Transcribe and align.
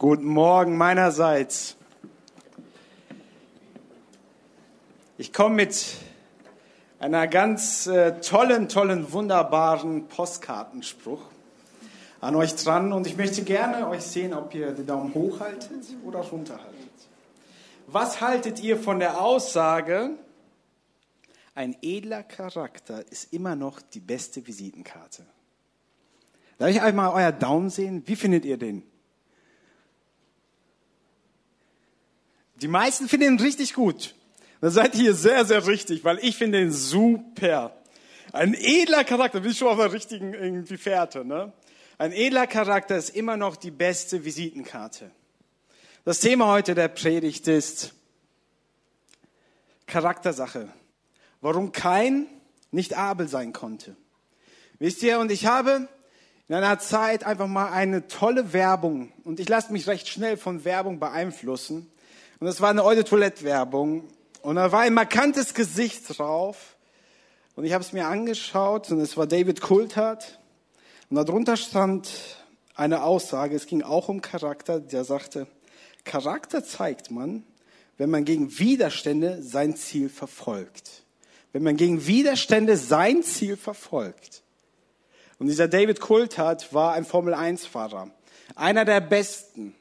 Guten 0.00 0.24
Morgen 0.24 0.78
meinerseits. 0.78 1.76
Ich 5.18 5.30
komme 5.30 5.56
mit 5.56 5.96
einer 6.98 7.28
ganz 7.28 7.86
äh, 7.86 8.18
tollen, 8.22 8.70
tollen, 8.70 9.12
wunderbaren 9.12 10.08
Postkartenspruch 10.08 11.20
an 12.22 12.34
euch 12.34 12.54
dran 12.54 12.94
und 12.94 13.06
ich 13.06 13.18
möchte 13.18 13.42
gerne 13.42 13.86
euch 13.88 14.00
sehen, 14.00 14.32
ob 14.32 14.54
ihr 14.54 14.72
den 14.72 14.86
Daumen 14.86 15.12
hoch 15.12 15.40
haltet 15.40 15.84
oder 16.02 16.20
runter 16.20 16.54
haltet. 16.54 16.90
Was 17.86 18.22
haltet 18.22 18.62
ihr 18.62 18.78
von 18.78 19.00
der 19.00 19.20
Aussage, 19.20 20.12
ein 21.54 21.76
edler 21.82 22.22
Charakter 22.22 23.04
ist 23.12 23.34
immer 23.34 23.54
noch 23.54 23.82
die 23.82 24.00
beste 24.00 24.46
Visitenkarte? 24.46 25.26
Darf 26.56 26.70
ich 26.70 26.80
einmal 26.80 27.12
euer 27.12 27.32
Daumen 27.32 27.68
sehen? 27.68 28.02
Wie 28.06 28.16
findet 28.16 28.46
ihr 28.46 28.56
den? 28.56 28.89
Die 32.60 32.68
meisten 32.68 33.08
finden 33.08 33.34
ihn 33.34 33.40
richtig 33.40 33.74
gut. 33.74 34.14
Da 34.60 34.70
seid 34.70 34.94
ihr 34.94 35.14
sehr, 35.14 35.44
sehr 35.44 35.66
richtig, 35.66 36.04
weil 36.04 36.18
ich 36.18 36.36
finde 36.36 36.60
ihn 36.60 36.72
super. 36.72 37.74
Ein 38.32 38.54
edler 38.54 39.04
Charakter, 39.04 39.40
bin 39.40 39.50
ich 39.50 39.58
schon 39.58 39.68
auf 39.68 39.78
der 39.78 39.92
richtigen 39.92 40.34
irgendwie 40.34 40.76
Fährte, 40.76 41.24
ne? 41.24 41.52
Ein 41.96 42.12
edler 42.12 42.46
Charakter 42.46 42.96
ist 42.96 43.10
immer 43.10 43.36
noch 43.36 43.56
die 43.56 43.70
beste 43.70 44.24
Visitenkarte. 44.24 45.10
Das 46.04 46.20
Thema 46.20 46.48
heute 46.48 46.74
der 46.74 46.88
Predigt 46.88 47.48
ist 47.48 47.94
Charaktersache. 49.86 50.68
Warum 51.40 51.72
kein 51.72 52.26
nicht 52.70 52.96
Abel 52.96 53.28
sein 53.28 53.52
konnte. 53.52 53.96
Wisst 54.78 55.02
ihr, 55.02 55.18
und 55.18 55.30
ich 55.30 55.46
habe 55.46 55.88
in 56.48 56.54
einer 56.54 56.78
Zeit 56.78 57.24
einfach 57.24 57.46
mal 57.46 57.70
eine 57.70 58.06
tolle 58.08 58.52
Werbung, 58.52 59.12
und 59.24 59.40
ich 59.40 59.48
lasse 59.48 59.72
mich 59.72 59.86
recht 59.86 60.08
schnell 60.08 60.36
von 60.36 60.64
Werbung 60.64 61.00
beeinflussen, 61.00 61.90
und 62.40 62.46
das 62.46 62.60
war 62.60 62.70
eine 62.70 62.82
Eau 62.82 62.94
de 62.94 63.04
Toilette 63.04 63.44
Werbung. 63.44 64.08
Und 64.42 64.56
da 64.56 64.72
war 64.72 64.80
ein 64.80 64.94
markantes 64.94 65.52
Gesicht 65.52 66.18
drauf. 66.18 66.76
Und 67.54 67.66
ich 67.66 67.74
habe 67.74 67.84
es 67.84 67.92
mir 67.92 68.06
angeschaut 68.06 68.90
und 68.90 69.00
es 69.00 69.16
war 69.18 69.26
David 69.26 69.60
Coulthard. 69.60 70.40
Und 71.10 71.16
darunter 71.16 71.58
stand 71.58 72.08
eine 72.74 73.02
Aussage, 73.02 73.54
es 73.54 73.66
ging 73.66 73.82
auch 73.82 74.08
um 74.08 74.22
Charakter, 74.22 74.80
der 74.80 75.04
sagte, 75.04 75.46
Charakter 76.04 76.64
zeigt 76.64 77.10
man, 77.10 77.44
wenn 77.98 78.08
man 78.08 78.24
gegen 78.24 78.58
Widerstände 78.58 79.42
sein 79.42 79.76
Ziel 79.76 80.08
verfolgt. 80.08 81.04
Wenn 81.52 81.62
man 81.62 81.76
gegen 81.76 82.06
Widerstände 82.06 82.78
sein 82.78 83.22
Ziel 83.22 83.58
verfolgt. 83.58 84.42
Und 85.38 85.48
dieser 85.48 85.68
David 85.68 86.00
Coulthard 86.00 86.72
war 86.72 86.94
ein 86.94 87.04
Formel-1-Fahrer. 87.04 88.10
Einer 88.54 88.86
der 88.86 89.02
besten. 89.02 89.74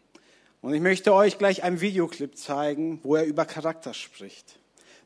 Und 0.62 0.74
ich 0.74 0.82
möchte 0.82 1.14
euch 1.14 1.38
gleich 1.38 1.64
einen 1.64 1.80
Videoclip 1.80 2.38
zeigen, 2.38 3.00
wo 3.04 3.16
er 3.16 3.26
über 3.26 3.46
Charakter 3.46 3.94
spricht. 3.94 4.60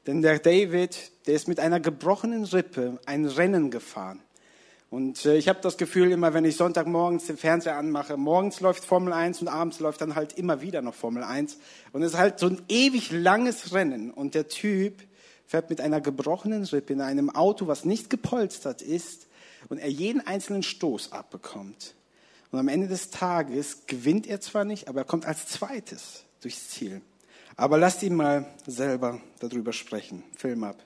Denn 0.08 0.22
der 0.22 0.40
David, 0.40 1.12
der 1.28 1.36
ist 1.36 1.48
mit 1.48 1.60
einer 1.60 1.80
gebrochenen 1.80 2.44
Rippe 2.44 3.00
ein 3.06 3.26
Rennen 3.26 3.72
gefahren. 3.72 4.22
Und 4.90 5.26
äh, 5.26 5.38
ich 5.38 5.48
habe 5.48 5.60
das 5.62 5.78
Gefühl, 5.78 6.12
immer 6.12 6.34
wenn 6.34 6.46
ich 6.46 6.56
Sonntagmorgens 6.56 7.26
den 7.26 7.38
Fernseher 7.38 7.78
anmache, 7.78 8.18
morgens 8.18 8.60
läuft 8.60 8.84
Formel 8.84 9.14
1 9.14 9.42
und 9.42 9.48
abends 9.48 9.80
läuft 9.80 10.02
dann 10.02 10.16
halt 10.16 10.34
immer 10.34 10.62
wieder 10.62 10.82
noch 10.82 10.94
Formel 10.94 11.24
1. 11.24 11.58
Und 11.94 12.04
es 12.04 12.14
ist 12.14 12.20
halt 12.20 12.38
so 12.38 12.48
ein 12.48 12.62
ewig 12.70 13.12
langes 13.12 13.74
Rennen. 13.74 14.12
Und 14.12 14.36
der 14.36 14.48
Typ 14.48 15.02
fährt 15.46 15.70
mit 15.70 15.82
einer 15.82 16.02
gebrochenen 16.02 16.64
Rippe 16.64 16.94
in 16.94 17.02
einem 17.02 17.30
Auto, 17.30 17.68
was 17.68 17.86
nicht 17.86 18.10
gepolstert 18.10 18.82
ist, 18.82 19.28
und 19.70 19.78
er 19.78 19.90
jeden 19.90 20.20
einzelnen 20.26 20.62
Stoß 20.62 21.12
abbekommt. 21.12 21.96
Und 22.54 22.60
am 22.60 22.68
Ende 22.68 22.88
des 22.88 23.10
Tages 23.10 23.88
gewinnt 23.88 24.28
er 24.28 24.40
zwar 24.40 24.64
nicht, 24.64 24.88
aber 24.88 25.02
er 25.02 25.06
kommt 25.06 25.26
als 25.26 25.48
zweites 25.48 26.24
durchs 26.40 26.70
Ziel. 26.70 27.02
Aber 27.56 27.80
lasst 27.80 28.04
ihn 28.04 28.14
mal 28.14 28.46
selber 28.68 29.20
darüber 29.40 29.74
sprechen. 29.74 30.24
Film 30.38 30.64
ab. 30.64 30.78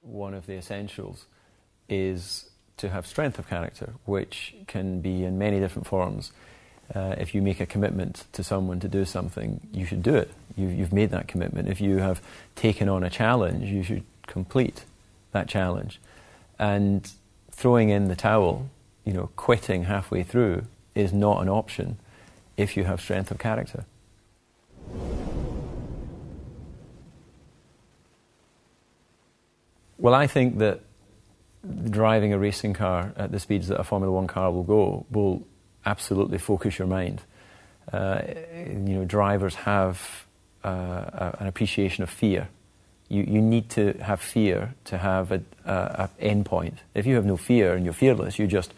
One 0.00 0.34
of 0.34 0.46
the 0.46 0.54
essentials 0.54 1.28
is 1.88 2.50
to 2.78 2.88
have 2.88 3.06
strength 3.06 3.38
of 3.38 3.48
character, 3.48 3.94
which 4.04 4.54
can 4.66 5.00
be 5.00 5.24
in 5.24 5.38
many 5.38 5.60
different 5.60 5.86
forms. 5.86 6.32
Uh, 6.94 7.14
if 7.18 7.34
you 7.34 7.42
make 7.42 7.60
a 7.60 7.66
commitment 7.66 8.24
to 8.32 8.42
someone 8.42 8.80
to 8.80 8.88
do 8.88 9.04
something, 9.04 9.60
you 9.72 9.84
should 9.84 10.02
do 10.02 10.14
it. 10.14 10.30
You've, 10.56 10.72
you've 10.72 10.92
made 10.92 11.10
that 11.10 11.28
commitment. 11.28 11.68
If 11.68 11.80
you 11.80 11.98
have 11.98 12.22
taken 12.56 12.88
on 12.88 13.04
a 13.04 13.10
challenge, 13.10 13.70
you 13.70 13.82
should 13.82 14.04
complete 14.26 14.84
that 15.32 15.48
challenge. 15.48 16.00
And 16.58 17.10
throwing 17.50 17.90
in 17.90 18.08
the 18.08 18.16
towel, 18.16 18.70
you 19.04 19.12
know, 19.12 19.28
quitting 19.36 19.84
halfway 19.84 20.22
through 20.22 20.64
is 20.94 21.12
not 21.12 21.42
an 21.42 21.48
option 21.48 21.98
if 22.56 22.76
you 22.76 22.84
have 22.84 23.00
strength 23.00 23.30
of 23.30 23.38
character. 23.38 23.84
Well, 29.98 30.14
I 30.14 30.26
think 30.26 30.58
that 30.58 30.80
driving 31.90 32.32
a 32.32 32.38
racing 32.38 32.74
car 32.74 33.12
at 33.16 33.32
the 33.32 33.38
speeds 33.38 33.68
that 33.68 33.78
a 33.78 33.84
Formula 33.84 34.12
One 34.12 34.26
car 34.26 34.50
will 34.50 34.62
go 34.62 35.06
will 35.10 35.46
absolutely 35.84 36.38
focus 36.38 36.78
your 36.78 36.88
mind. 36.88 37.20
Uh, 37.92 38.22
you 38.66 38.94
know, 38.94 39.04
drivers 39.04 39.54
have 39.54 40.26
uh, 40.64 41.32
an 41.38 41.46
appreciation 41.46 42.02
of 42.02 42.10
fear. 42.10 42.48
You, 43.08 43.22
you 43.22 43.40
need 43.40 43.70
to 43.70 43.94
have 44.02 44.20
fear 44.20 44.74
to 44.84 44.98
have 44.98 45.32
an 45.32 45.46
a 45.64 46.10
end 46.20 46.44
point. 46.44 46.78
If 46.94 47.06
you 47.06 47.14
have 47.14 47.24
no 47.24 47.36
fear 47.36 47.74
and 47.74 47.84
you're 47.84 47.94
fearless, 47.94 48.38
you 48.38 48.46
just 48.46 48.74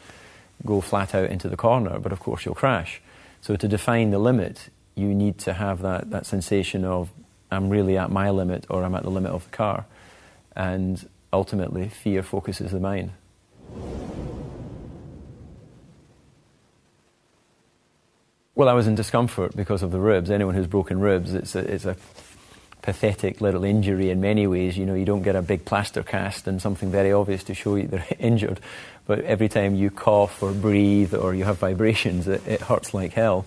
go 0.64 0.80
flat 0.80 1.14
out 1.14 1.30
into 1.30 1.48
the 1.48 1.56
corner, 1.56 1.98
but 1.98 2.12
of 2.12 2.20
course 2.20 2.44
you'll 2.44 2.54
crash. 2.54 3.00
So 3.40 3.56
to 3.56 3.66
define 3.66 4.10
the 4.10 4.18
limit, 4.18 4.68
you 4.94 5.14
need 5.14 5.38
to 5.38 5.54
have 5.54 5.82
that, 5.82 6.10
that 6.10 6.26
sensation 6.26 6.84
of 6.84 7.10
I'm 7.50 7.70
really 7.70 7.96
at 7.96 8.10
my 8.10 8.30
limit 8.30 8.66
or 8.68 8.84
I'm 8.84 8.94
at 8.94 9.02
the 9.02 9.10
limit 9.10 9.32
of 9.32 9.44
the 9.44 9.56
car. 9.56 9.86
And 10.54 11.08
ultimately, 11.32 11.88
fear 11.88 12.22
focuses 12.22 12.72
the 12.72 12.80
mind. 12.80 13.12
Well, 18.54 18.68
I 18.68 18.74
was 18.74 18.86
in 18.86 18.94
discomfort 18.94 19.56
because 19.56 19.82
of 19.82 19.90
the 19.90 20.00
ribs. 20.00 20.30
Anyone 20.30 20.54
who's 20.54 20.66
broken 20.66 21.00
ribs, 21.00 21.32
it's 21.32 21.54
a, 21.54 21.60
it's 21.60 21.86
a 21.86 21.96
pathetic 22.82 23.40
little 23.40 23.64
injury 23.64 24.10
in 24.10 24.20
many 24.20 24.46
ways. 24.46 24.76
You 24.76 24.84
know, 24.84 24.94
you 24.94 25.06
don't 25.06 25.22
get 25.22 25.34
a 25.36 25.40
big 25.40 25.64
plaster 25.64 26.02
cast 26.02 26.46
and 26.46 26.60
something 26.60 26.90
very 26.90 27.12
obvious 27.12 27.44
to 27.44 27.54
show 27.54 27.76
you 27.76 27.86
they're 27.86 28.06
injured. 28.18 28.60
But 29.06 29.20
every 29.20 29.48
time 29.48 29.76
you 29.76 29.90
cough 29.90 30.42
or 30.42 30.52
breathe 30.52 31.14
or 31.14 31.34
you 31.34 31.44
have 31.44 31.58
vibrations, 31.58 32.28
it, 32.28 32.46
it 32.46 32.60
hurts 32.60 32.92
like 32.92 33.14
hell. 33.14 33.46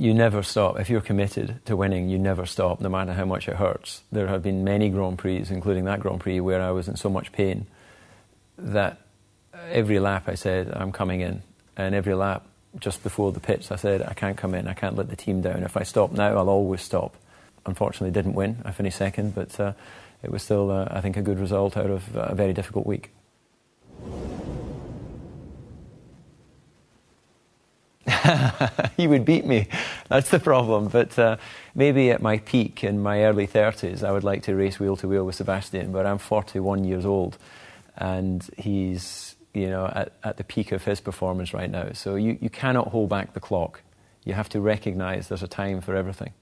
You 0.00 0.14
never 0.14 0.42
stop. 0.42 0.80
If 0.80 0.88
you're 0.88 1.02
committed 1.02 1.60
to 1.66 1.76
winning, 1.76 2.08
you 2.08 2.18
never 2.18 2.46
stop, 2.46 2.80
no 2.80 2.88
matter 2.88 3.12
how 3.12 3.26
much 3.26 3.48
it 3.48 3.56
hurts. 3.56 4.02
There 4.10 4.26
have 4.28 4.42
been 4.42 4.64
many 4.64 4.88
Grand 4.88 5.18
Prix, 5.18 5.44
including 5.50 5.84
that 5.84 6.00
Grand 6.00 6.20
Prix, 6.20 6.40
where 6.40 6.62
I 6.62 6.70
was 6.70 6.88
in 6.88 6.96
so 6.96 7.10
much 7.10 7.32
pain 7.32 7.66
that 8.56 8.98
every 9.70 10.00
lap 10.00 10.24
I 10.26 10.36
said, 10.36 10.72
I'm 10.74 10.90
coming 10.90 11.20
in. 11.20 11.42
And 11.76 11.94
every 11.94 12.14
lap, 12.14 12.46
just 12.78 13.02
before 13.02 13.30
the 13.32 13.40
pits, 13.40 13.70
I 13.70 13.76
said, 13.76 14.02
I 14.02 14.14
can't 14.14 14.38
come 14.38 14.54
in, 14.54 14.66
I 14.68 14.74
can't 14.74 14.96
let 14.96 15.10
the 15.10 15.16
team 15.16 15.42
down. 15.42 15.62
If 15.64 15.76
I 15.76 15.82
stop 15.82 16.12
now, 16.12 16.36
I'll 16.36 16.48
always 16.48 16.80
stop. 16.80 17.14
Unfortunately, 17.66 18.10
didn't 18.10 18.34
win. 18.34 18.62
I 18.64 18.72
finished 18.72 18.96
second, 18.96 19.34
but 19.34 19.60
uh, 19.60 19.74
it 20.22 20.30
was 20.30 20.42
still, 20.42 20.70
uh, 20.70 20.88
I 20.90 21.02
think, 21.02 21.18
a 21.18 21.22
good 21.22 21.38
result 21.38 21.76
out 21.76 21.90
of 21.90 22.16
a 22.16 22.34
very 22.34 22.54
difficult 22.54 22.86
week. 22.86 23.10
he 28.96 29.06
would 29.06 29.24
beat 29.24 29.46
me. 29.46 29.68
That's 30.10 30.28
the 30.28 30.40
problem. 30.40 30.88
But 30.88 31.16
uh, 31.18 31.36
maybe 31.74 32.10
at 32.10 32.20
my 32.20 32.38
peak 32.38 32.82
in 32.82 33.00
my 33.00 33.22
early 33.22 33.46
30s, 33.46 34.02
I 34.02 34.10
would 34.10 34.24
like 34.24 34.42
to 34.42 34.56
race 34.56 34.80
wheel 34.80 34.96
to 34.96 35.08
wheel 35.08 35.24
with 35.24 35.36
Sebastian. 35.36 35.92
But 35.92 36.04
I'm 36.04 36.18
41 36.18 36.82
years 36.84 37.06
old, 37.06 37.38
and 37.96 38.44
he's 38.58 39.36
you 39.54 39.70
know 39.70 39.86
at, 39.86 40.12
at 40.24 40.36
the 40.36 40.44
peak 40.44 40.72
of 40.72 40.84
his 40.84 41.00
performance 41.00 41.54
right 41.54 41.70
now. 41.70 41.92
So 41.92 42.16
you, 42.16 42.36
you 42.40 42.50
cannot 42.50 42.88
hold 42.88 43.08
back 43.08 43.34
the 43.34 43.40
clock. 43.40 43.82
You 44.24 44.34
have 44.34 44.48
to 44.50 44.60
recognise 44.60 45.28
there's 45.28 45.44
a 45.44 45.48
time 45.48 45.80
for 45.80 45.94
everything. 45.94 46.32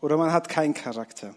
oder 0.00 0.16
man 0.16 0.30
hat 0.30 0.48
keinen 0.48 0.74
Charakter. 0.74 1.34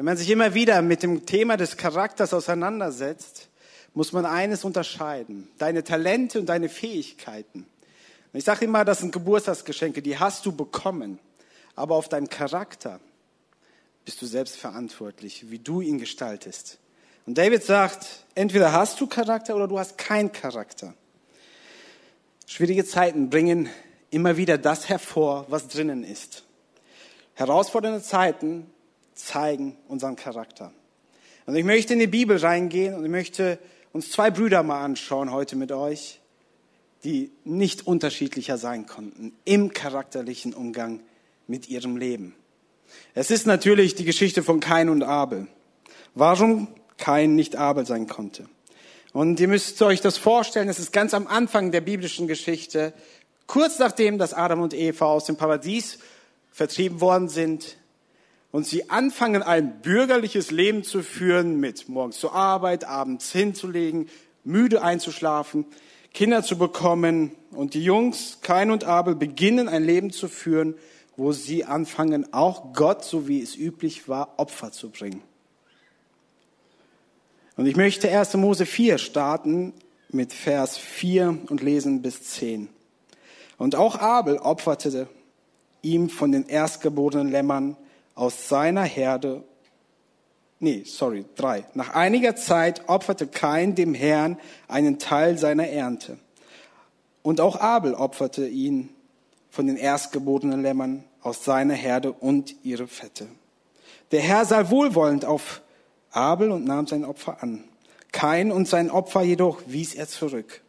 Wenn 0.00 0.06
man 0.06 0.16
sich 0.16 0.30
immer 0.30 0.54
wieder 0.54 0.80
mit 0.80 1.02
dem 1.02 1.26
Thema 1.26 1.58
des 1.58 1.76
Charakters 1.76 2.32
auseinandersetzt, 2.32 3.50
muss 3.92 4.14
man 4.14 4.24
eines 4.24 4.64
unterscheiden. 4.64 5.46
Deine 5.58 5.84
Talente 5.84 6.40
und 6.40 6.46
deine 6.46 6.70
Fähigkeiten 6.70 7.66
ich 8.32 8.44
sage 8.44 8.64
immer, 8.64 8.86
das 8.86 9.00
sind 9.00 9.12
Geburtstagsgeschenke, 9.12 10.00
die 10.00 10.18
hast 10.18 10.46
du 10.46 10.52
bekommen. 10.52 11.18
Aber 11.76 11.96
auf 11.96 12.08
deinem 12.08 12.30
Charakter 12.30 12.98
bist 14.06 14.22
du 14.22 14.26
selbst 14.26 14.56
verantwortlich, 14.56 15.50
wie 15.50 15.58
du 15.58 15.82
ihn 15.82 15.98
gestaltest. 15.98 16.78
Und 17.26 17.36
David 17.36 17.62
sagt, 17.62 18.24
entweder 18.34 18.72
hast 18.72 18.98
du 19.02 19.06
Charakter 19.06 19.54
oder 19.54 19.68
du 19.68 19.78
hast 19.78 19.98
keinen 19.98 20.32
Charakter. 20.32 20.94
Schwierige 22.46 22.86
Zeiten 22.86 23.28
bringen 23.28 23.68
immer 24.08 24.38
wieder 24.38 24.56
das 24.56 24.88
hervor, 24.88 25.44
was 25.50 25.68
drinnen 25.68 26.04
ist. 26.04 26.44
Herausfordernde 27.34 28.00
Zeiten 28.00 28.66
zeigen 29.30 29.76
unseren 29.86 30.16
Charakter. 30.16 30.72
Und 31.46 31.54
ich 31.54 31.64
möchte 31.64 31.92
in 31.92 32.00
die 32.00 32.08
Bibel 32.08 32.36
reingehen 32.36 32.94
und 32.94 33.04
ich 33.04 33.10
möchte 33.10 33.58
uns 33.92 34.10
zwei 34.10 34.30
Brüder 34.30 34.62
mal 34.62 34.82
anschauen 34.82 35.30
heute 35.30 35.56
mit 35.56 35.70
euch, 35.70 36.20
die 37.04 37.30
nicht 37.44 37.86
unterschiedlicher 37.86 38.58
sein 38.58 38.86
konnten 38.86 39.32
im 39.44 39.72
charakterlichen 39.72 40.52
Umgang 40.52 41.00
mit 41.46 41.68
ihrem 41.68 41.96
Leben. 41.96 42.34
Es 43.14 43.30
ist 43.30 43.46
natürlich 43.46 43.94
die 43.94 44.04
Geschichte 44.04 44.42
von 44.42 44.58
Kain 44.58 44.88
und 44.88 45.04
Abel. 45.04 45.46
Warum 46.14 46.68
Kain 46.96 47.36
nicht 47.36 47.56
Abel 47.56 47.86
sein 47.86 48.08
konnte. 48.08 48.48
Und 49.12 49.40
ihr 49.40 49.48
müsst 49.48 49.80
euch 49.80 50.00
das 50.00 50.18
vorstellen, 50.18 50.68
es 50.68 50.78
ist 50.78 50.92
ganz 50.92 51.14
am 51.14 51.26
Anfang 51.26 51.70
der 51.70 51.80
biblischen 51.80 52.26
Geschichte, 52.26 52.92
kurz 53.46 53.78
nachdem, 53.78 54.18
dass 54.18 54.34
Adam 54.34 54.60
und 54.60 54.74
Eva 54.74 55.06
aus 55.06 55.24
dem 55.24 55.36
Paradies 55.36 55.98
vertrieben 56.50 57.00
worden 57.00 57.28
sind 57.28 57.76
und 58.52 58.66
sie 58.66 58.90
anfangen, 58.90 59.42
ein 59.42 59.80
bürgerliches 59.80 60.50
Leben 60.50 60.82
zu 60.82 61.02
führen, 61.02 61.60
mit 61.60 61.88
morgens 61.88 62.18
zur 62.18 62.34
Arbeit, 62.34 62.84
abends 62.84 63.30
hinzulegen, 63.32 64.08
müde 64.44 64.82
einzuschlafen, 64.82 65.66
Kinder 66.12 66.42
zu 66.42 66.58
bekommen. 66.58 67.32
Und 67.52 67.74
die 67.74 67.84
Jungs, 67.84 68.38
Kain 68.42 68.70
und 68.70 68.84
Abel, 68.84 69.14
beginnen 69.14 69.68
ein 69.68 69.84
Leben 69.84 70.10
zu 70.10 70.28
führen, 70.28 70.74
wo 71.16 71.32
sie 71.32 71.64
anfangen, 71.64 72.32
auch 72.32 72.72
Gott, 72.72 73.04
so 73.04 73.28
wie 73.28 73.42
es 73.42 73.56
üblich 73.56 74.08
war, 74.08 74.34
Opfer 74.38 74.72
zu 74.72 74.90
bringen. 74.90 75.22
Und 77.56 77.66
ich 77.66 77.76
möchte 77.76 78.08
1. 78.10 78.34
Mose 78.34 78.64
4 78.64 78.98
starten 78.98 79.74
mit 80.08 80.32
Vers 80.32 80.78
4 80.78 81.38
und 81.50 81.62
lesen 81.62 82.02
bis 82.02 82.22
10. 82.22 82.68
Und 83.58 83.76
auch 83.76 83.96
Abel 83.96 84.38
opferte 84.38 85.08
ihm 85.82 86.08
von 86.08 86.32
den 86.32 86.48
erstgeborenen 86.48 87.30
Lämmern 87.30 87.76
aus 88.20 88.50
seiner 88.50 88.82
Herde, 88.82 89.42
nee, 90.58 90.82
sorry, 90.84 91.24
drei. 91.36 91.64
Nach 91.72 91.94
einiger 91.94 92.36
Zeit 92.36 92.86
opferte 92.86 93.26
Kain 93.26 93.74
dem 93.74 93.94
Herrn 93.94 94.38
einen 94.68 94.98
Teil 94.98 95.38
seiner 95.38 95.68
Ernte. 95.68 96.18
Und 97.22 97.40
auch 97.40 97.56
Abel 97.56 97.94
opferte 97.94 98.46
ihn 98.46 98.90
von 99.48 99.66
den 99.66 99.76
erstgeborenen 99.76 100.60
Lämmern 100.60 101.02
aus 101.22 101.46
seiner 101.46 101.72
Herde 101.72 102.12
und 102.12 102.54
ihre 102.62 102.88
Fette. 102.88 103.26
Der 104.10 104.20
Herr 104.20 104.44
sah 104.44 104.68
wohlwollend 104.68 105.24
auf 105.24 105.62
Abel 106.10 106.50
und 106.50 106.66
nahm 106.66 106.86
sein 106.86 107.06
Opfer 107.06 107.42
an. 107.42 107.64
Kain 108.12 108.52
und 108.52 108.68
sein 108.68 108.90
Opfer 108.90 109.22
jedoch 109.22 109.62
wies 109.66 109.94
er 109.94 110.08
zurück. 110.08 110.60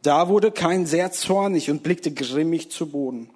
Da 0.00 0.30
wurde 0.30 0.50
Kain 0.50 0.86
sehr 0.86 1.12
zornig 1.12 1.70
und 1.70 1.82
blickte 1.82 2.10
grimmig 2.10 2.70
zu 2.70 2.88
Boden. 2.88 3.28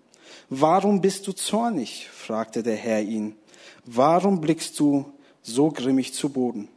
Warum 0.49 1.03
bist 1.03 1.27
du 1.27 1.33
zornig? 1.33 2.09
fragte 2.11 2.62
der 2.62 2.77
Herr 2.77 3.03
ihn. 3.03 3.37
Warum 3.85 4.41
blickst 4.41 4.79
du 4.79 5.12
so 5.43 5.71
grimmig 5.71 6.15
zu 6.15 6.29
Boden? 6.31 6.69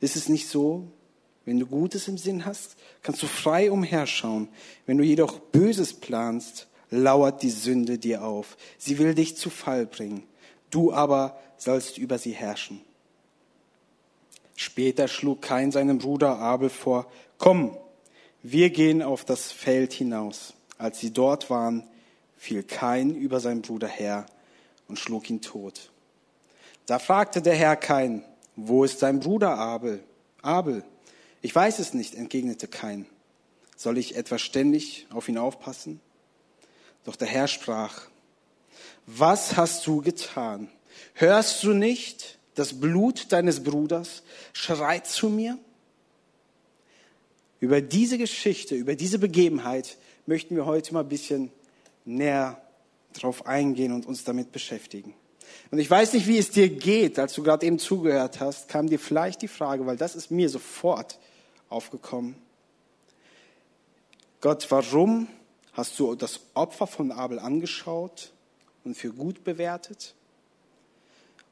Ist 0.00 0.16
es 0.16 0.28
nicht 0.28 0.48
so, 0.48 0.88
wenn 1.44 1.58
du 1.58 1.66
Gutes 1.66 2.08
im 2.08 2.16
Sinn 2.16 2.46
hast, 2.46 2.76
kannst 3.02 3.22
du 3.22 3.26
frei 3.26 3.70
umherschauen. 3.70 4.48
Wenn 4.86 4.98
du 4.98 5.04
jedoch 5.04 5.38
Böses 5.38 5.92
planst, 5.94 6.68
lauert 6.90 7.42
die 7.42 7.50
Sünde 7.50 7.98
dir 7.98 8.24
auf. 8.24 8.56
Sie 8.78 8.98
will 8.98 9.14
dich 9.14 9.36
zu 9.36 9.50
Fall 9.50 9.86
bringen. 9.86 10.24
Du 10.70 10.92
aber 10.92 11.38
sollst 11.56 11.98
über 11.98 12.18
sie 12.18 12.32
herrschen. 12.32 12.80
Später 14.56 15.08
schlug 15.08 15.42
Kain 15.42 15.72
seinem 15.72 15.98
Bruder 15.98 16.38
Abel 16.38 16.70
vor, 16.70 17.10
komm, 17.38 17.76
wir 18.42 18.70
gehen 18.70 19.02
auf 19.02 19.24
das 19.24 19.52
Feld 19.52 19.92
hinaus. 19.92 20.54
Als 20.78 21.00
sie 21.00 21.12
dort 21.12 21.50
waren, 21.50 21.86
fiel 22.36 22.62
Kain 22.62 23.14
über 23.14 23.40
seinen 23.40 23.62
Bruder 23.62 23.88
her 23.88 24.26
und 24.88 24.98
schlug 24.98 25.28
ihn 25.30 25.40
tot. 25.40 25.90
Da 26.86 26.98
fragte 26.98 27.40
der 27.40 27.54
Herr 27.54 27.76
Kain, 27.76 28.24
wo 28.56 28.84
ist 28.84 29.02
dein 29.02 29.20
Bruder 29.20 29.56
Abel? 29.56 30.02
Abel, 30.42 30.84
ich 31.40 31.54
weiß 31.54 31.78
es 31.78 31.94
nicht, 31.94 32.14
entgegnete 32.14 32.68
Kain. 32.68 33.06
Soll 33.76 33.98
ich 33.98 34.16
etwa 34.16 34.38
ständig 34.38 35.06
auf 35.10 35.28
ihn 35.28 35.38
aufpassen? 35.38 36.00
Doch 37.04 37.16
der 37.16 37.28
Herr 37.28 37.48
sprach, 37.48 38.08
was 39.06 39.56
hast 39.56 39.86
du 39.86 40.00
getan? 40.00 40.70
Hörst 41.14 41.62
du 41.64 41.72
nicht, 41.72 42.38
das 42.54 42.80
Blut 42.80 43.32
deines 43.32 43.64
Bruders 43.64 44.22
schreit 44.52 45.06
zu 45.06 45.28
mir? 45.28 45.58
Über 47.60 47.80
diese 47.80 48.18
Geschichte, 48.18 48.74
über 48.74 48.94
diese 48.94 49.18
Begebenheit 49.18 49.96
möchten 50.26 50.54
wir 50.54 50.66
heute 50.66 50.92
mal 50.92 51.00
ein 51.00 51.08
bisschen 51.08 51.50
näher 52.04 52.60
drauf 53.14 53.46
eingehen 53.46 53.92
und 53.92 54.06
uns 54.06 54.24
damit 54.24 54.52
beschäftigen. 54.52 55.14
Und 55.70 55.78
ich 55.78 55.90
weiß 55.90 56.12
nicht, 56.12 56.26
wie 56.26 56.38
es 56.38 56.50
dir 56.50 56.68
geht, 56.68 57.18
als 57.18 57.34
du 57.34 57.42
gerade 57.42 57.66
eben 57.66 57.78
zugehört 57.78 58.40
hast, 58.40 58.68
kam 58.68 58.88
dir 58.88 58.98
vielleicht 58.98 59.42
die 59.42 59.48
Frage, 59.48 59.86
weil 59.86 59.96
das 59.96 60.14
ist 60.14 60.30
mir 60.30 60.48
sofort 60.48 61.18
aufgekommen. 61.68 62.36
Gott, 64.40 64.66
warum 64.70 65.28
hast 65.72 65.98
du 65.98 66.14
das 66.14 66.40
Opfer 66.54 66.86
von 66.86 67.12
Abel 67.12 67.38
angeschaut 67.38 68.32
und 68.84 68.96
für 68.96 69.10
gut 69.10 69.42
bewertet? 69.42 70.14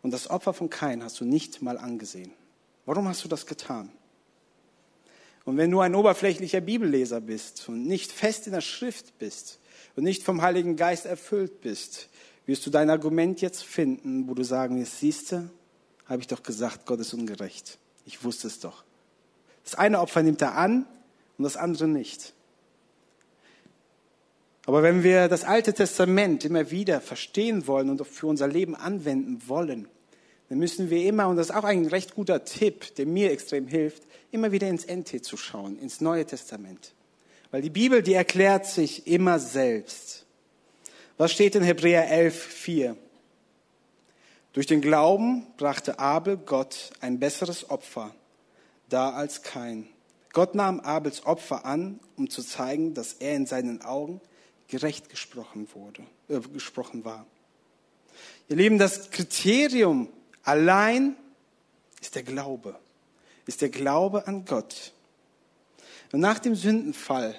Und 0.02 0.10
das 0.10 0.28
Opfer 0.28 0.52
von 0.52 0.68
Kain 0.68 1.02
hast 1.02 1.20
du 1.20 1.24
nicht 1.24 1.62
mal 1.62 1.78
angesehen. 1.78 2.32
Warum 2.84 3.08
hast 3.08 3.24
du 3.24 3.28
das 3.28 3.46
getan? 3.46 3.90
Und 5.44 5.56
wenn 5.56 5.70
du 5.70 5.80
ein 5.80 5.94
oberflächlicher 5.94 6.60
Bibelleser 6.60 7.20
bist 7.20 7.68
und 7.68 7.86
nicht 7.86 8.12
fest 8.12 8.46
in 8.46 8.52
der 8.52 8.60
Schrift 8.60 9.18
bist 9.18 9.58
und 9.96 10.04
nicht 10.04 10.22
vom 10.22 10.42
Heiligen 10.42 10.76
Geist 10.76 11.06
erfüllt 11.06 11.60
bist, 11.60 12.08
wirst 12.46 12.66
du 12.66 12.70
dein 12.70 12.90
Argument 12.90 13.40
jetzt 13.40 13.64
finden, 13.64 14.28
wo 14.28 14.34
du 14.34 14.42
sagen 14.42 14.78
wirst, 14.78 14.98
siehste, 14.98 15.50
habe 16.06 16.20
ich 16.20 16.26
doch 16.26 16.42
gesagt, 16.42 16.86
Gott 16.86 17.00
ist 17.00 17.14
ungerecht. 17.14 17.78
Ich 18.04 18.24
wusste 18.24 18.48
es 18.48 18.60
doch. 18.60 18.84
Das 19.64 19.74
eine 19.74 20.00
Opfer 20.00 20.22
nimmt 20.22 20.42
er 20.42 20.56
an 20.56 20.86
und 21.38 21.44
das 21.44 21.56
andere 21.56 21.86
nicht. 21.86 22.34
Aber 24.66 24.82
wenn 24.82 25.02
wir 25.02 25.28
das 25.28 25.44
Alte 25.44 25.72
Testament 25.72 26.44
immer 26.44 26.70
wieder 26.70 27.00
verstehen 27.00 27.66
wollen 27.66 27.90
und 27.90 28.06
für 28.06 28.26
unser 28.26 28.46
Leben 28.46 28.76
anwenden 28.76 29.42
wollen, 29.48 29.88
dann 30.48 30.58
müssen 30.58 30.90
wir 30.90 31.04
immer, 31.04 31.28
und 31.28 31.36
das 31.36 31.48
ist 31.48 31.56
auch 31.56 31.64
ein 31.64 31.86
recht 31.86 32.14
guter 32.14 32.44
Tipp, 32.44 32.94
der 32.96 33.06
mir 33.06 33.32
extrem 33.32 33.66
hilft, 33.66 34.02
immer 34.30 34.52
wieder 34.52 34.68
ins 34.68 34.86
NT 34.86 35.24
zu 35.24 35.36
schauen, 35.36 35.78
ins 35.78 36.00
Neue 36.00 36.26
Testament. 36.26 36.92
Weil 37.50 37.62
die 37.62 37.70
Bibel, 37.70 38.02
die 38.02 38.14
erklärt 38.14 38.66
sich 38.66 39.06
immer 39.06 39.38
selbst. 39.38 40.21
Was 41.18 41.32
steht 41.32 41.54
in 41.54 41.62
Hebräer 41.62 42.10
11, 42.10 42.34
4? 42.34 42.96
Durch 44.52 44.66
den 44.66 44.80
Glauben 44.80 45.46
brachte 45.56 45.98
Abel 45.98 46.36
Gott 46.36 46.90
ein 47.00 47.18
besseres 47.18 47.70
Opfer 47.70 48.14
da 48.88 49.10
als 49.10 49.42
kein. 49.42 49.88
Gott 50.32 50.54
nahm 50.54 50.80
Abels 50.80 51.26
Opfer 51.26 51.64
an, 51.64 52.00
um 52.16 52.28
zu 52.28 52.42
zeigen, 52.42 52.94
dass 52.94 53.14
er 53.14 53.34
in 53.34 53.46
seinen 53.46 53.82
Augen 53.82 54.20
gerecht 54.68 55.10
gesprochen 55.10 55.68
wurde, 55.74 56.02
äh, 56.28 56.40
gesprochen 56.40 57.04
war. 57.04 57.26
Ihr 58.48 58.56
Lieben, 58.56 58.78
das 58.78 59.10
Kriterium 59.10 60.08
allein 60.42 61.16
ist 62.00 62.14
der 62.14 62.22
Glaube, 62.22 62.78
ist 63.46 63.60
der 63.60 63.68
Glaube 63.68 64.26
an 64.26 64.44
Gott. 64.44 64.92
Und 66.12 66.20
nach 66.20 66.38
dem 66.38 66.54
Sündenfall 66.54 67.34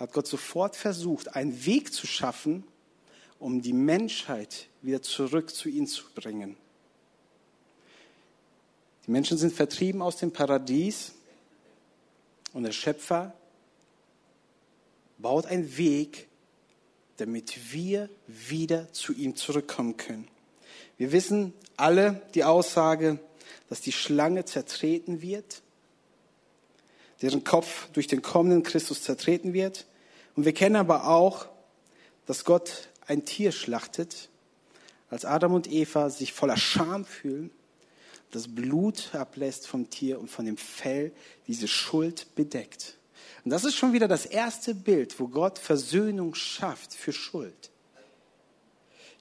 hat 0.00 0.14
Gott 0.14 0.26
sofort 0.26 0.76
versucht, 0.76 1.36
einen 1.36 1.66
Weg 1.66 1.92
zu 1.92 2.06
schaffen, 2.06 2.64
um 3.38 3.60
die 3.60 3.74
Menschheit 3.74 4.68
wieder 4.80 5.02
zurück 5.02 5.54
zu 5.54 5.68
ihm 5.68 5.86
zu 5.86 6.04
bringen. 6.14 6.56
Die 9.06 9.10
Menschen 9.10 9.36
sind 9.36 9.52
vertrieben 9.52 10.00
aus 10.00 10.16
dem 10.16 10.32
Paradies 10.32 11.12
und 12.54 12.62
der 12.62 12.72
Schöpfer 12.72 13.34
baut 15.18 15.44
einen 15.44 15.76
Weg, 15.76 16.28
damit 17.18 17.72
wir 17.72 18.08
wieder 18.26 18.90
zu 18.92 19.12
ihm 19.12 19.36
zurückkommen 19.36 19.98
können. 19.98 20.28
Wir 20.96 21.12
wissen 21.12 21.52
alle 21.76 22.22
die 22.34 22.44
Aussage, 22.44 23.18
dass 23.68 23.82
die 23.82 23.92
Schlange 23.92 24.46
zertreten 24.46 25.20
wird, 25.20 25.60
deren 27.22 27.44
Kopf 27.44 27.88
durch 27.92 28.06
den 28.06 28.22
kommenden 28.22 28.62
Christus 28.62 29.02
zertreten 29.02 29.52
wird. 29.52 29.86
Und 30.36 30.44
wir 30.44 30.54
kennen 30.54 30.76
aber 30.76 31.08
auch, 31.08 31.46
dass 32.26 32.44
Gott 32.44 32.88
ein 33.06 33.24
Tier 33.24 33.52
schlachtet, 33.52 34.28
als 35.08 35.24
Adam 35.24 35.54
und 35.54 35.70
Eva 35.70 36.08
sich 36.08 36.32
voller 36.32 36.56
Scham 36.56 37.04
fühlen, 37.04 37.50
das 38.30 38.54
Blut 38.54 39.10
ablässt 39.12 39.66
vom 39.66 39.90
Tier 39.90 40.20
und 40.20 40.30
von 40.30 40.46
dem 40.46 40.56
Fell 40.56 41.12
diese 41.48 41.66
Schuld 41.66 42.34
bedeckt. 42.36 42.96
Und 43.44 43.50
das 43.50 43.64
ist 43.64 43.74
schon 43.74 43.92
wieder 43.92 44.06
das 44.06 44.26
erste 44.26 44.74
Bild, 44.74 45.18
wo 45.18 45.26
Gott 45.26 45.58
Versöhnung 45.58 46.34
schafft 46.34 46.94
für 46.94 47.12
Schuld. 47.12 47.70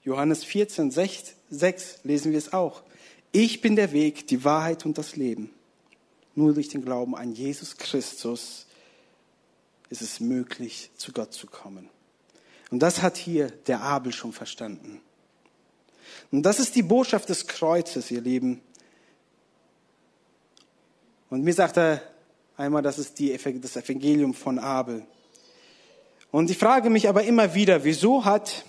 Johannes 0.04 0.44
14, 0.44 0.92
6, 0.92 1.36
6 1.50 2.00
lesen 2.04 2.32
wir 2.32 2.38
es 2.38 2.54
auch. 2.54 2.84
Ich 3.32 3.62
bin 3.62 3.76
der 3.76 3.92
Weg, 3.92 4.28
die 4.28 4.44
Wahrheit 4.44 4.86
und 4.86 4.98
das 4.98 5.16
Leben. 5.16 5.52
Nur 6.40 6.54
durch 6.54 6.70
den 6.70 6.86
Glauben 6.86 7.18
an 7.18 7.34
Jesus 7.34 7.76
Christus 7.76 8.66
ist 9.90 10.02
es 10.02 10.22
möglich, 10.22 10.90
zu 10.96 11.12
Gott 11.12 11.34
zu 11.34 11.48
kommen. 11.48 11.90
Und 12.72 12.80
das 12.80 13.02
hat 13.02 13.18
hier 13.18 13.50
der 13.50 13.82
Abel 13.82 14.14
schon 14.14 14.32
verstanden. 14.32 15.02
Und 16.32 16.44
das 16.44 16.62
ist 16.62 16.78
die 16.78 16.82
Botschaft 16.82 17.28
des 17.28 17.46
Kreuzes, 17.46 18.10
ihr 18.10 18.22
Lieben. 18.22 18.62
Und 21.30 21.44
mir 21.44 21.54
sagt 21.54 21.76
er 21.76 22.02
einmal, 22.56 22.84
das 22.84 23.00
ist 23.00 23.20
die, 23.20 23.38
das 23.60 23.76
Evangelium 23.76 24.34
von 24.34 24.60
Abel. 24.60 25.06
Und 26.32 26.50
ich 26.50 26.58
frage 26.58 26.90
mich 26.90 27.10
aber 27.10 27.26
immer 27.26 27.54
wieder, 27.54 27.84
wieso 27.84 28.24
hat 28.24 28.64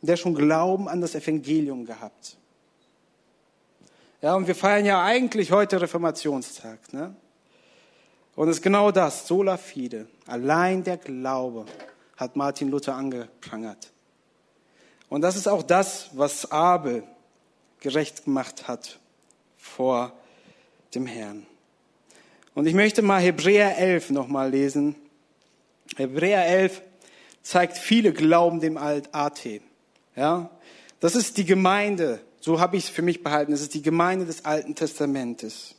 der 0.00 0.16
schon 0.16 0.36
Glauben 0.36 0.88
an 0.88 1.00
das 1.00 1.16
Evangelium 1.16 1.86
gehabt? 1.86 2.36
Ja, 4.24 4.36
und 4.36 4.46
wir 4.46 4.54
feiern 4.54 4.86
ja 4.86 5.04
eigentlich 5.04 5.52
heute 5.52 5.82
Reformationstag. 5.82 6.94
Ne? 6.94 7.14
Und 8.34 8.48
es 8.48 8.56
ist 8.56 8.62
genau 8.62 8.90
das, 8.90 9.26
sola 9.26 9.58
fide. 9.58 10.06
Allein 10.26 10.82
der 10.82 10.96
Glaube 10.96 11.66
hat 12.16 12.34
Martin 12.34 12.70
Luther 12.70 12.94
angeprangert. 12.94 13.92
Und 15.10 15.20
das 15.20 15.36
ist 15.36 15.46
auch 15.46 15.62
das, 15.62 16.08
was 16.14 16.50
Abel 16.50 17.02
gerecht 17.80 18.24
gemacht 18.24 18.66
hat 18.66 18.98
vor 19.58 20.10
dem 20.94 21.04
Herrn. 21.04 21.44
Und 22.54 22.64
ich 22.64 22.72
möchte 22.72 23.02
mal 23.02 23.20
Hebräer 23.20 23.76
11 23.76 24.08
nochmal 24.08 24.48
lesen. 24.48 24.96
Hebräer 25.96 26.46
11 26.46 26.80
zeigt 27.42 27.76
viele 27.76 28.14
Glauben 28.14 28.60
dem 28.60 28.78
AT. 28.78 29.44
Ja, 30.16 30.48
das 31.00 31.14
ist 31.14 31.36
die 31.36 31.44
Gemeinde. 31.44 32.20
So 32.44 32.60
habe 32.60 32.76
ich 32.76 32.84
es 32.84 32.90
für 32.90 33.00
mich 33.00 33.22
behalten. 33.22 33.54
Es 33.54 33.62
ist 33.62 33.72
die 33.72 33.80
Gemeinde 33.80 34.26
des 34.26 34.44
Alten 34.44 34.74
Testamentes. 34.74 35.76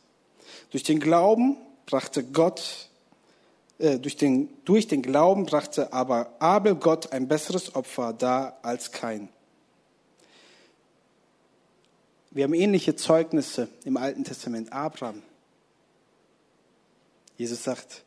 Durch 0.71 0.81
den 0.81 0.99
Glauben 0.99 1.57
brachte 1.85 2.23
Gott, 2.23 2.89
äh, 3.77 3.99
durch, 3.99 4.17
den, 4.17 4.49
durch 4.65 4.87
den 4.87 5.03
Glauben 5.03 5.45
brachte 5.45 5.93
aber 5.93 6.35
Abel 6.39 6.73
Gott 6.73 7.11
ein 7.11 7.27
besseres 7.27 7.75
Opfer 7.75 8.13
dar 8.13 8.57
als 8.63 8.91
kein. 8.91 9.29
Wir 12.31 12.45
haben 12.45 12.55
ähnliche 12.55 12.95
Zeugnisse 12.95 13.67
im 13.83 13.95
Alten 13.95 14.23
Testament. 14.23 14.73
Abraham. 14.73 15.21
Jesus 17.37 17.63
sagt 17.63 18.03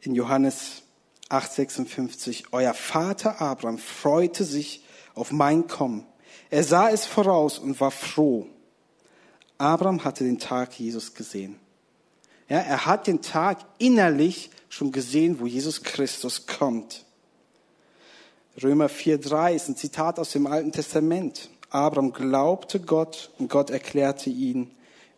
in 0.00 0.14
Johannes 0.14 0.80
8,56, 1.28 2.44
euer 2.52 2.72
Vater 2.72 3.42
Abraham 3.42 3.76
freute 3.76 4.44
sich 4.44 4.82
auf 5.18 5.32
mein 5.32 5.66
Kommen. 5.66 6.06
Er 6.50 6.64
sah 6.64 6.90
es 6.90 7.04
voraus 7.04 7.58
und 7.58 7.80
war 7.80 7.90
froh. 7.90 8.46
Abraham 9.58 10.04
hatte 10.04 10.24
den 10.24 10.38
Tag 10.38 10.78
Jesus 10.78 11.14
gesehen. 11.14 11.58
Ja, 12.48 12.58
er 12.58 12.86
hat 12.86 13.06
den 13.06 13.20
Tag 13.20 13.58
innerlich 13.78 14.50
schon 14.68 14.92
gesehen, 14.92 15.40
wo 15.40 15.46
Jesus 15.46 15.82
Christus 15.82 16.46
kommt. 16.46 17.04
Römer 18.62 18.86
4,3 18.86 19.54
ist 19.54 19.68
ein 19.68 19.76
Zitat 19.76 20.18
aus 20.18 20.32
dem 20.32 20.46
Alten 20.46 20.72
Testament. 20.72 21.50
Abraham 21.70 22.12
glaubte 22.12 22.80
Gott 22.80 23.30
und 23.38 23.50
Gott 23.50 23.70
erklärte 23.70 24.30
ihn 24.30 24.70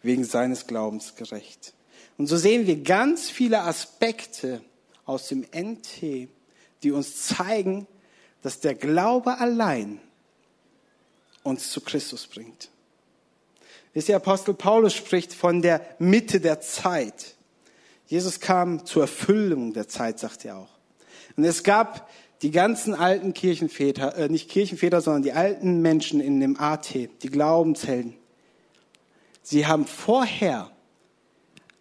wegen 0.02 0.24
seines 0.24 0.66
Glaubens 0.66 1.14
gerecht. 1.14 1.74
Und 2.18 2.26
so 2.26 2.36
sehen 2.36 2.66
wir 2.66 2.82
ganz 2.82 3.30
viele 3.30 3.62
Aspekte 3.62 4.60
aus 5.06 5.28
dem 5.28 5.46
NT, 5.54 6.28
die 6.82 6.90
uns 6.90 7.26
zeigen, 7.26 7.86
dass 8.42 8.60
der 8.60 8.74
Glaube 8.74 9.38
allein 9.38 10.00
uns 11.42 11.70
zu 11.70 11.80
Christus 11.80 12.26
bringt. 12.26 12.70
Wisst 13.92 14.08
ihr, 14.08 14.16
Apostel 14.16 14.54
Paulus 14.54 14.94
spricht 14.94 15.34
von 15.34 15.62
der 15.62 15.84
Mitte 15.98 16.40
der 16.40 16.60
Zeit. 16.60 17.34
Jesus 18.06 18.40
kam 18.40 18.86
zur 18.86 19.02
Erfüllung 19.02 19.72
der 19.72 19.88
Zeit, 19.88 20.18
sagt 20.18 20.44
er 20.44 20.58
auch. 20.58 20.78
Und 21.36 21.44
es 21.44 21.62
gab 21.62 22.08
die 22.42 22.50
ganzen 22.50 22.94
alten 22.94 23.34
Kirchenväter, 23.34 24.16
äh, 24.16 24.28
nicht 24.28 24.48
Kirchenväter, 24.48 25.00
sondern 25.00 25.22
die 25.22 25.32
alten 25.32 25.80
Menschen 25.82 26.20
in 26.20 26.40
dem 26.40 26.58
AT, 26.58 26.94
die 26.94 27.28
Glaubenshelden. 27.28 28.16
Sie 29.42 29.66
haben 29.66 29.86
vorher 29.86 30.70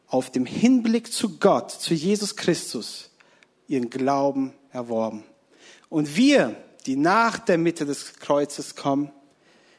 auf 0.07 0.31
dem 0.31 0.45
Hinblick 0.45 1.13
zu 1.13 1.37
Gott, 1.37 1.71
zu 1.71 1.93
Jesus 1.93 2.35
Christus, 2.35 3.11
ihren 3.67 3.89
Glauben 3.89 4.53
erworben. 4.71 5.23
Und 5.89 6.15
wir, 6.15 6.55
die 6.85 6.95
nach 6.95 7.39
der 7.39 7.57
Mitte 7.57 7.85
des 7.85 8.15
Kreuzes 8.15 8.75
kommen, 8.75 9.11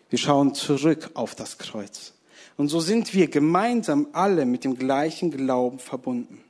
wir 0.09 0.19
schauen 0.19 0.55
zurück 0.55 1.11
auf 1.15 1.35
das 1.35 1.59
Kreuz. 1.59 2.13
Und 2.57 2.69
so 2.69 2.81
sind 2.81 3.15
wir 3.15 3.29
gemeinsam 3.29 4.09
alle 4.13 4.45
mit 4.45 4.65
dem 4.65 4.77
gleichen 4.77 5.31
Glauben 5.31 5.79
verbunden. 5.79 6.45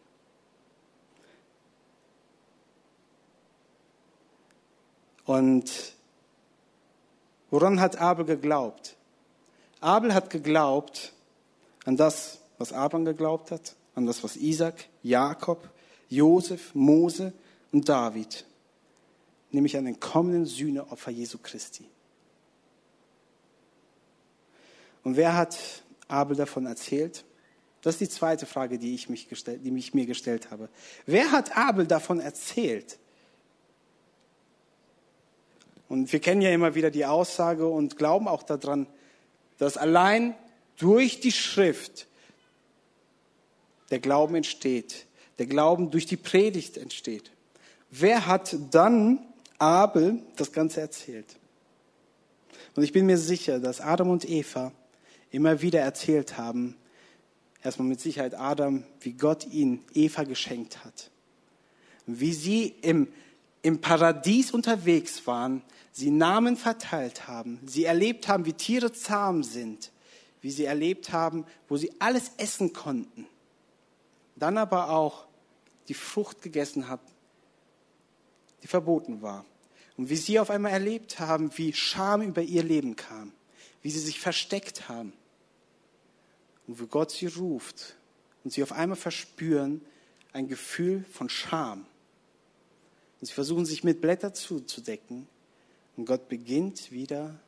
Und 5.24 5.70
woran 7.50 7.80
hat 7.80 8.00
Abel 8.00 8.24
geglaubt? 8.24 8.96
Abel 9.80 10.12
hat 10.12 10.30
geglaubt 10.30 11.12
an 11.84 11.96
das, 11.96 12.38
was 12.58 12.72
Abraham 12.72 13.04
geglaubt 13.04 13.50
hat, 13.50 13.76
an 13.94 14.06
das, 14.06 14.24
was 14.24 14.36
Isaac, 14.36 14.88
Jakob, 15.02 15.70
Josef, 16.08 16.74
Mose 16.74 17.32
und 17.70 17.88
David, 17.88 18.44
nämlich 19.50 19.76
an 19.76 19.84
den 19.84 20.00
kommenden 20.00 20.46
Sühneopfer 20.46 21.10
Jesu 21.10 21.38
Christi. 21.38 21.88
Und 25.02 25.16
wer 25.16 25.36
hat 25.36 25.58
Abel 26.08 26.36
davon 26.36 26.66
erzählt? 26.66 27.24
Das 27.82 27.94
ist 27.94 28.00
die 28.00 28.08
zweite 28.08 28.46
Frage, 28.46 28.78
die 28.78 28.94
ich, 28.94 29.08
mich 29.08 29.28
gestellt, 29.28 29.60
die 29.64 29.76
ich 29.76 29.94
mir 29.94 30.06
gestellt 30.06 30.50
habe. 30.50 30.68
Wer 31.06 31.32
hat 31.32 31.56
Abel 31.56 31.86
davon 31.86 32.20
erzählt? 32.20 32.98
Und 35.88 36.12
wir 36.12 36.20
kennen 36.20 36.42
ja 36.42 36.50
immer 36.50 36.74
wieder 36.74 36.90
die 36.90 37.06
Aussage 37.06 37.66
und 37.66 37.96
glauben 37.96 38.28
auch 38.28 38.42
daran, 38.42 38.86
dass 39.58 39.76
allein 39.76 40.36
durch 40.76 41.20
die 41.20 41.32
Schrift 41.32 42.06
der 43.90 43.98
Glauben 43.98 44.36
entsteht, 44.36 45.06
der 45.38 45.46
Glauben 45.46 45.90
durch 45.90 46.06
die 46.06 46.16
Predigt 46.16 46.76
entsteht. 46.76 47.32
Wer 47.90 48.26
hat 48.26 48.56
dann 48.70 49.26
Abel 49.60 50.20
das 50.36 50.52
Ganze 50.52 50.80
erzählt? 50.80 51.36
Und 52.74 52.82
ich 52.82 52.92
bin 52.92 53.06
mir 53.06 53.18
sicher, 53.18 53.58
dass 53.60 53.80
Adam 53.80 54.10
und 54.10 54.28
Eva 54.28 54.72
immer 55.30 55.62
wieder 55.62 55.80
erzählt 55.80 56.38
haben, 56.38 56.76
erstmal 57.62 57.88
mit 57.88 58.00
Sicherheit 58.00 58.34
Adam, 58.34 58.84
wie 59.00 59.12
Gott 59.12 59.46
ihn 59.46 59.84
Eva 59.94 60.24
geschenkt 60.24 60.84
hat. 60.84 61.10
Wie 62.06 62.32
sie 62.32 62.74
im, 62.82 63.08
im 63.62 63.80
Paradies 63.80 64.50
unterwegs 64.50 65.26
waren, 65.26 65.62
sie 65.92 66.10
Namen 66.10 66.56
verteilt 66.56 67.28
haben, 67.28 67.60
sie 67.66 67.84
erlebt 67.84 68.28
haben, 68.28 68.46
wie 68.46 68.52
Tiere 68.52 68.92
zahm 68.92 69.42
sind, 69.42 69.92
wie 70.40 70.50
sie 70.50 70.64
erlebt 70.64 71.12
haben, 71.12 71.44
wo 71.68 71.76
sie 71.76 71.92
alles 71.98 72.32
essen 72.38 72.72
konnten. 72.72 73.26
Dann 74.36 74.56
aber 74.56 74.90
auch 74.90 75.26
die 75.88 75.94
Frucht 75.94 76.40
gegessen 76.40 76.88
haben, 76.88 77.02
die 78.62 78.68
verboten 78.68 79.22
war. 79.22 79.44
Und 79.96 80.08
wie 80.08 80.16
sie 80.16 80.38
auf 80.38 80.50
einmal 80.50 80.72
erlebt 80.72 81.18
haben, 81.18 81.50
wie 81.56 81.72
Scham 81.72 82.22
über 82.22 82.42
ihr 82.42 82.62
Leben 82.62 82.96
kam, 82.96 83.32
wie 83.82 83.90
sie 83.90 84.00
sich 84.00 84.20
versteckt 84.20 84.88
haben, 84.88 85.12
und 86.66 86.80
wo 86.80 86.86
Gott 86.86 87.10
sie 87.10 87.26
ruft 87.26 87.96
und 88.44 88.52
sie 88.52 88.62
auf 88.62 88.72
einmal 88.72 88.96
verspüren 88.96 89.82
ein 90.32 90.46
Gefühl 90.46 91.04
von 91.12 91.28
Scham. 91.28 91.84
Und 93.20 93.26
sie 93.26 93.32
versuchen 93.32 93.66
sich 93.66 93.82
mit 93.82 94.00
Blättern 94.00 94.34
zuzudecken 94.34 95.26
und 95.96 96.04
Gott 96.04 96.28
beginnt 96.28 96.92
wieder 96.92 97.40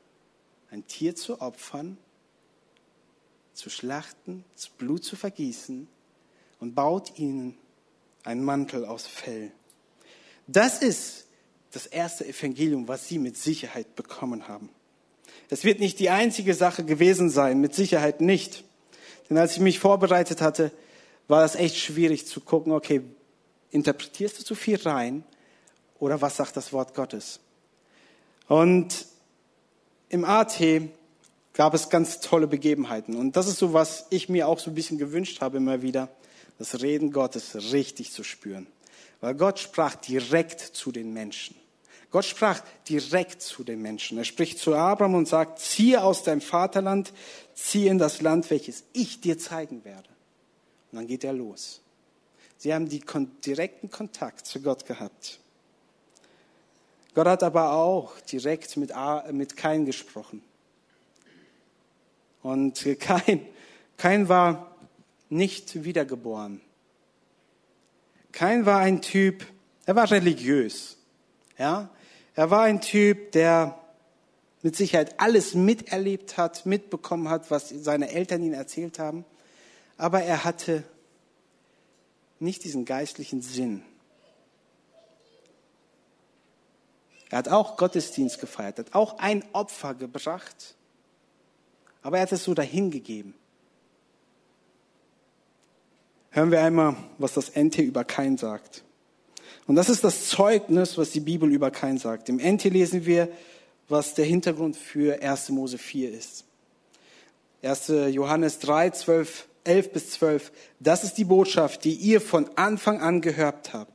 ein 0.70 0.86
Tier 0.86 1.14
zu 1.14 1.40
opfern, 1.40 1.96
zu 3.54 3.70
schlachten, 3.70 4.44
das 4.54 4.68
Blut 4.68 5.04
zu 5.04 5.16
vergießen 5.16 5.86
und 6.58 6.74
baut 6.74 7.18
ihnen 7.18 7.56
einen 8.24 8.42
Mantel 8.42 8.84
aus 8.84 9.06
Fell. 9.06 9.52
Das 10.46 10.78
ist 10.78 11.26
das 11.72 11.86
erste 11.86 12.26
Evangelium, 12.26 12.88
was 12.88 13.08
sie 13.08 13.18
mit 13.18 13.36
Sicherheit 13.36 13.96
bekommen 13.96 14.48
haben. 14.48 14.68
Es 15.48 15.64
wird 15.64 15.80
nicht 15.80 15.98
die 15.98 16.10
einzige 16.10 16.54
Sache 16.54 16.84
gewesen 16.84 17.30
sein, 17.30 17.60
mit 17.60 17.74
Sicherheit 17.74 18.20
nicht. 18.20 18.64
Denn 19.28 19.38
als 19.38 19.52
ich 19.52 19.60
mich 19.60 19.78
vorbereitet 19.78 20.40
hatte, 20.40 20.70
war 21.28 21.42
das 21.42 21.54
echt 21.54 21.76
schwierig 21.76 22.26
zu 22.26 22.40
gucken, 22.40 22.72
okay, 22.72 23.02
interpretierst 23.70 24.38
du 24.38 24.44
zu 24.44 24.54
viel 24.54 24.76
rein 24.76 25.24
oder 25.98 26.20
was 26.20 26.36
sagt 26.36 26.56
das 26.56 26.72
Wort 26.72 26.94
Gottes? 26.94 27.40
Und 28.48 29.06
im 30.08 30.24
AT 30.24 30.60
gab 31.54 31.74
es 31.74 31.88
ganz 31.88 32.20
tolle 32.20 32.46
Begebenheiten. 32.46 33.16
Und 33.16 33.36
das 33.36 33.46
ist 33.46 33.58
so, 33.58 33.72
was 33.72 34.06
ich 34.10 34.28
mir 34.28 34.48
auch 34.48 34.58
so 34.58 34.70
ein 34.70 34.74
bisschen 34.74 34.98
gewünscht 34.98 35.40
habe 35.40 35.58
immer 35.58 35.82
wieder, 35.82 36.08
das 36.58 36.82
Reden 36.82 37.12
Gottes 37.12 37.72
richtig 37.72 38.12
zu 38.12 38.24
spüren. 38.24 38.66
Weil 39.22 39.36
Gott 39.36 39.60
sprach 39.60 39.94
direkt 39.94 40.60
zu 40.60 40.90
den 40.90 41.12
Menschen. 41.12 41.56
Gott 42.10 42.24
sprach 42.24 42.60
direkt 42.88 43.40
zu 43.40 43.62
den 43.64 43.80
Menschen. 43.80 44.18
Er 44.18 44.24
spricht 44.24 44.58
zu 44.58 44.74
Abraham 44.74 45.14
und 45.14 45.28
sagt, 45.28 45.60
ziehe 45.60 46.02
aus 46.02 46.24
deinem 46.24 46.40
Vaterland, 46.42 47.14
ziehe 47.54 47.90
in 47.90 47.98
das 47.98 48.20
Land, 48.20 48.50
welches 48.50 48.82
ich 48.92 49.20
dir 49.20 49.38
zeigen 49.38 49.84
werde. 49.84 50.08
Und 50.90 50.98
dann 50.98 51.06
geht 51.06 51.22
er 51.24 51.32
los. 51.32 51.80
Sie 52.58 52.74
haben 52.74 52.88
die 52.88 53.02
direkten 53.46 53.90
Kontakt 53.90 54.44
zu 54.44 54.60
Gott 54.60 54.86
gehabt. 54.86 55.38
Gott 57.14 57.26
hat 57.28 57.44
aber 57.44 57.72
auch 57.72 58.18
direkt 58.22 58.76
mit, 58.76 58.92
mit 59.30 59.56
Kain 59.56 59.86
gesprochen. 59.86 60.42
Und 62.42 62.84
Kain, 62.98 63.46
Kain 63.96 64.28
war 64.28 64.76
nicht 65.28 65.84
wiedergeboren. 65.84 66.60
Kain 68.32 68.66
war 68.66 68.80
ein 68.80 69.02
Typ, 69.02 69.46
er 69.84 69.94
war 69.94 70.10
religiös. 70.10 70.96
Ja? 71.58 71.90
Er 72.34 72.50
war 72.50 72.62
ein 72.62 72.80
Typ, 72.80 73.32
der 73.32 73.78
mit 74.62 74.76
Sicherheit 74.76 75.20
alles 75.20 75.54
miterlebt 75.54 76.36
hat, 76.36 76.66
mitbekommen 76.66 77.28
hat, 77.28 77.50
was 77.50 77.68
seine 77.68 78.10
Eltern 78.10 78.42
ihm 78.42 78.54
erzählt 78.54 78.98
haben. 78.98 79.24
Aber 79.98 80.22
er 80.22 80.44
hatte 80.44 80.84
nicht 82.38 82.64
diesen 82.64 82.84
geistlichen 82.84 83.42
Sinn. 83.42 83.82
Er 87.30 87.38
hat 87.38 87.48
auch 87.48 87.76
Gottesdienst 87.76 88.40
gefeiert, 88.40 88.78
hat 88.78 88.94
auch 88.94 89.18
ein 89.18 89.44
Opfer 89.52 89.94
gebracht, 89.94 90.74
aber 92.02 92.18
er 92.18 92.24
hat 92.24 92.32
es 92.32 92.44
so 92.44 92.52
dahingegeben. 92.52 93.34
Hören 96.34 96.50
wir 96.50 96.62
einmal, 96.62 96.96
was 97.18 97.34
das 97.34 97.52
NT 97.54 97.76
über 97.80 98.04
Kain 98.04 98.38
sagt. 98.38 98.84
Und 99.66 99.74
das 99.74 99.90
ist 99.90 100.02
das 100.02 100.28
Zeugnis, 100.28 100.96
was 100.96 101.10
die 101.10 101.20
Bibel 101.20 101.52
über 101.52 101.70
Kain 101.70 101.98
sagt. 101.98 102.30
Im 102.30 102.38
NT 102.38 102.64
lesen 102.64 103.04
wir, 103.04 103.28
was 103.90 104.14
der 104.14 104.24
Hintergrund 104.24 104.74
für 104.74 105.22
1. 105.22 105.50
Mose 105.50 105.76
4 105.76 106.10
ist. 106.10 106.46
1. 107.62 107.88
Johannes 108.14 108.60
3, 108.60 108.90
12, 108.90 109.46
11 109.64 109.92
bis 109.92 110.10
12. 110.12 110.52
Das 110.80 111.04
ist 111.04 111.18
die 111.18 111.26
Botschaft, 111.26 111.84
die 111.84 111.92
ihr 111.92 112.22
von 112.22 112.48
Anfang 112.56 113.02
an 113.02 113.20
gehört 113.20 113.74
habt. 113.74 113.92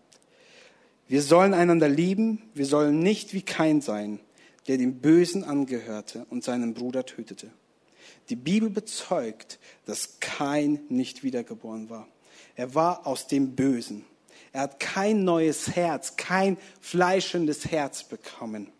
Wir 1.08 1.24
sollen 1.24 1.56
einander 1.56 1.89
lieben, 1.89 2.44
wir 2.53 2.67
sollen 2.67 3.00
nicht 3.00 3.34
wie 3.34 3.41
Kain 3.41 3.82
sein, 3.82 4.20
der 4.67 4.77
dem 4.77 5.00
Bösen 5.00 5.44
angehörte 5.44 6.27
und 6.29 6.44
seinen 6.44 6.75
Bruder 6.75 7.03
tötete. 7.03 7.50
Die 8.29 8.36
Bibel 8.36 8.70
bezeugt, 8.70 9.58
dass 9.88 10.20
Kain 10.20 10.82
nicht 10.89 11.24
wiedergeboren 11.24 11.89
war. 11.89 12.08
Er 12.58 12.74
war 12.74 13.06
aus 13.06 13.28
dem 13.28 13.56
Bösen. 13.56 14.04
Er 14.52 14.62
hat 14.62 14.80
kein 14.80 15.24
neues 15.24 15.76
Herz, 15.76 16.18
kein 16.18 16.58
fleischendes 16.82 17.68
Herz 17.68 18.04
bekommen. 18.04 18.72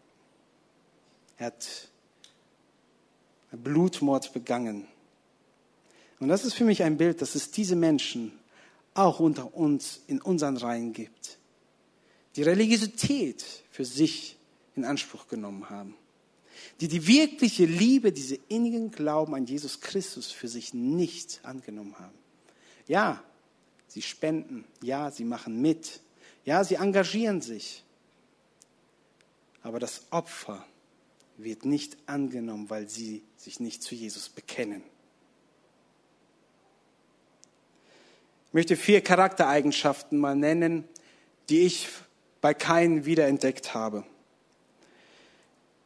Er 1.38 1.48
hat 1.48 1.90
Blutmord 3.52 4.34
begangen. 4.34 4.88
Und 6.20 6.30
das 6.30 6.44
ist 6.44 6.56
für 6.56 6.66
mich 6.66 6.82
ein 6.82 6.98
Bild, 6.98 7.22
dass 7.22 7.36
es 7.36 7.52
diese 7.52 7.76
Menschen 7.76 8.32
auch 8.96 9.20
unter 9.20 9.54
uns 9.54 10.02
in 10.08 10.20
unseren 10.20 10.58
Reihen 10.58 10.92
gibt, 10.92 11.38
die 12.36 12.42
Religiosität 12.42 13.46
für 13.70 13.86
sich 13.86 14.38
in 14.76 14.86
Anspruch 14.86 15.28
genommen 15.28 15.70
haben, 15.70 15.96
die 16.82 16.88
die 16.88 17.06
wirkliche 17.06 17.66
Liebe, 17.66 18.12
diese 18.12 18.40
innigen 18.48 18.90
Glauben 18.90 19.36
an 19.36 19.46
Jesus 19.46 19.82
Christus 19.82 20.32
für 20.32 20.48
sich 20.48 20.74
nicht 20.74 21.42
angenommen 21.44 21.96
haben. 22.00 22.18
Ja, 22.88 23.24
sie 23.88 24.02
spenden, 24.02 24.66
ja, 24.82 25.12
sie 25.12 25.24
machen 25.24 25.62
mit, 25.62 26.02
ja, 26.46 26.64
sie 26.64 26.76
engagieren 26.76 27.42
sich. 27.42 27.84
Aber 29.64 29.80
das 29.80 30.08
Opfer 30.12 30.66
wird 31.38 31.66
nicht 31.66 31.98
angenommen, 32.06 32.70
weil 32.70 32.88
sie 32.90 33.24
sich 33.36 33.60
nicht 33.60 33.84
zu 33.84 33.96
Jesus 33.96 34.30
bekennen. 34.30 34.82
Ich 38.48 38.54
möchte 38.54 38.76
vier 38.76 39.02
Charaktereigenschaften 39.02 40.18
mal 40.18 40.36
nennen, 40.36 40.88
die 41.50 41.62
ich 41.62 41.90
bei 42.42 42.54
Kain 42.54 43.06
wiederentdeckt 43.06 43.74
habe. 43.74 44.04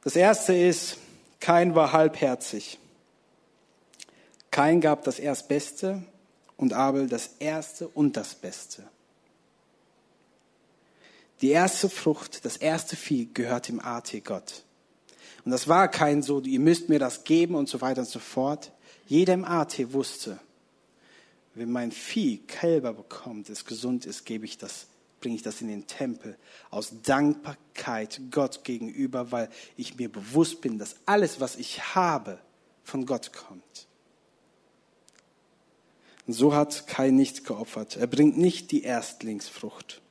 Das 0.03 0.15
erste 0.15 0.55
ist, 0.55 0.97
Kain 1.39 1.75
war 1.75 1.91
halbherzig. 1.91 2.79
Kain 4.51 4.79
gab 4.79 5.03
das 5.03 5.19
Erstbeste 5.19 6.03
und 6.61 6.73
Abel 6.73 7.07
das 7.07 7.31
Erste 7.39 7.87
und 7.87 8.15
das 8.15 8.35
Beste. 8.35 8.83
Die 11.41 11.49
erste 11.49 11.89
Frucht, 11.89 12.45
das 12.45 12.55
erste 12.55 12.95
Vieh 12.95 13.29
gehört 13.33 13.67
dem 13.67 13.79
AT 13.79 14.23
Gott. 14.23 14.63
Und 15.43 15.51
das 15.51 15.67
war 15.67 15.87
kein 15.87 16.21
so, 16.21 16.39
ihr 16.41 16.59
müsst 16.59 16.87
mir 16.87 16.99
das 16.99 17.23
geben 17.23 17.55
und 17.55 17.67
so 17.67 17.81
weiter 17.81 18.01
und 18.01 18.07
so 18.07 18.19
fort. 18.19 18.71
Jeder 19.07 19.33
im 19.33 19.43
AT 19.43 19.91
wusste, 19.91 20.39
wenn 21.55 21.71
mein 21.71 21.91
Vieh 21.91 22.37
Kälber 22.37 22.93
bekommt, 22.93 23.49
es 23.49 23.65
gesund 23.65 24.05
ist, 24.05 24.23
gebe 24.25 24.45
ich 24.45 24.59
das, 24.59 24.85
bringe 25.19 25.35
ich 25.35 25.41
das 25.41 25.61
in 25.61 25.67
den 25.67 25.87
Tempel 25.87 26.37
aus 26.69 26.93
Dankbarkeit 27.01 28.21
Gott 28.29 28.63
gegenüber, 28.63 29.31
weil 29.31 29.49
ich 29.77 29.97
mir 29.97 30.11
bewusst 30.11 30.61
bin, 30.61 30.77
dass 30.77 30.95
alles, 31.07 31.39
was 31.39 31.55
ich 31.55 31.95
habe, 31.95 32.37
von 32.83 33.07
Gott 33.07 33.33
kommt. 33.33 33.87
So 36.33 36.53
hat 36.53 36.87
Kai 36.87 37.09
nichts 37.09 37.43
geopfert. 37.43 37.97
Er 37.97 38.07
bringt 38.07 38.37
nicht 38.37 38.71
die 38.71 38.83
Erstlingsfrucht. 38.83 40.01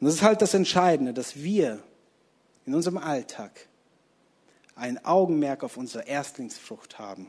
Und 0.00 0.06
das 0.06 0.14
ist 0.14 0.22
halt 0.22 0.42
das 0.42 0.54
Entscheidende, 0.54 1.12
dass 1.12 1.36
wir 1.36 1.82
in 2.66 2.74
unserem 2.74 2.98
Alltag 2.98 3.68
ein 4.74 5.04
Augenmerk 5.04 5.62
auf 5.62 5.76
unsere 5.76 6.04
Erstlingsfrucht 6.04 6.98
haben. 6.98 7.28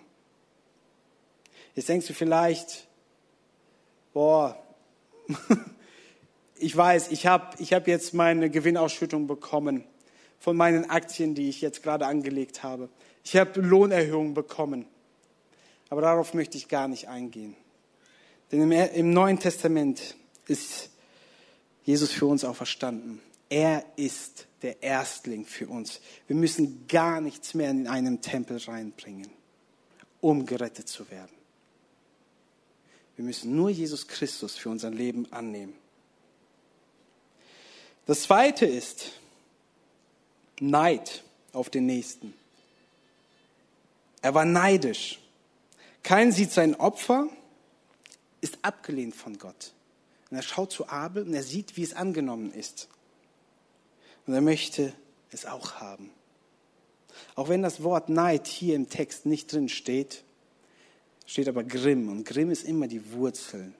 Jetzt 1.75 1.89
denkst 1.89 2.07
du 2.07 2.13
vielleicht, 2.13 2.87
boah, 4.13 4.57
ich 6.57 6.75
weiß, 6.75 7.11
ich 7.11 7.27
habe 7.27 7.55
ich 7.59 7.73
hab 7.73 7.87
jetzt 7.87 8.13
meine 8.13 8.49
Gewinnausschüttung 8.49 9.27
bekommen 9.27 9.83
von 10.39 10.55
meinen 10.55 10.89
Aktien, 10.89 11.35
die 11.35 11.49
ich 11.49 11.61
jetzt 11.61 11.83
gerade 11.83 12.07
angelegt 12.07 12.63
habe. 12.63 12.89
Ich 13.23 13.35
habe 13.35 13.59
Lohnerhöhungen 13.59 14.33
bekommen. 14.33 14.85
Aber 15.89 16.01
darauf 16.01 16.33
möchte 16.33 16.57
ich 16.57 16.67
gar 16.67 16.87
nicht 16.87 17.07
eingehen. 17.07 17.55
Denn 18.51 18.71
im, 18.71 19.13
Neuen 19.13 19.39
Testament 19.39 20.15
ist 20.47 20.89
Jesus 21.83 22.11
für 22.11 22.25
uns 22.25 22.43
auch 22.43 22.55
verstanden. 22.55 23.21
Er 23.49 23.85
ist 23.95 24.47
der 24.61 24.81
Erstling 24.81 25.45
für 25.45 25.67
uns. 25.67 25.99
Wir 26.27 26.35
müssen 26.35 26.87
gar 26.87 27.21
nichts 27.21 27.53
mehr 27.53 27.69
in 27.69 27.87
einen 27.87 28.21
Tempel 28.21 28.57
reinbringen, 28.57 29.29
um 30.21 30.45
gerettet 30.45 30.87
zu 30.87 31.09
werden. 31.09 31.35
Wir 33.15 33.25
müssen 33.25 33.55
nur 33.55 33.69
Jesus 33.69 34.07
Christus 34.07 34.55
für 34.55 34.69
unser 34.69 34.89
Leben 34.89 35.31
annehmen. 35.31 35.73
Das 38.05 38.23
zweite 38.23 38.65
ist 38.65 39.11
Neid 40.59 41.23
auf 41.53 41.69
den 41.69 41.85
Nächsten. 41.85 42.33
Er 44.21 44.33
war 44.33 44.45
neidisch. 44.45 45.19
Kein 46.03 46.31
sieht 46.31 46.51
sein 46.51 46.75
Opfer 46.75 47.29
ist 48.45 48.59
abgelehnt 48.61 49.15
von 49.15 49.37
Gott. 49.39 49.73
Und 50.29 50.37
er 50.37 50.43
schaut 50.43 50.71
zu 50.71 50.87
Abel 50.87 51.23
und 51.23 51.33
er 51.33 51.43
sieht, 51.43 51.77
wie 51.77 51.83
es 51.83 51.93
angenommen 51.93 52.53
ist. 52.53 52.87
Und 54.27 54.33
er 54.35 54.41
möchte 54.41 54.93
es 55.31 55.45
auch 55.45 55.73
haben. 55.73 56.11
Auch 57.35 57.49
wenn 57.49 57.63
das 57.63 57.81
Wort 57.81 58.09
Neid 58.09 58.47
hier 58.47 58.75
im 58.75 58.87
Text 58.87 59.25
nicht 59.25 59.51
drin 59.51 59.67
steht, 59.67 60.23
steht 61.25 61.47
aber 61.47 61.63
Grimm. 61.63 62.09
Und 62.09 62.23
Grimm 62.23 62.51
ist 62.51 62.63
immer 62.63 62.87
die 62.87 63.11
Wurzel 63.13 63.73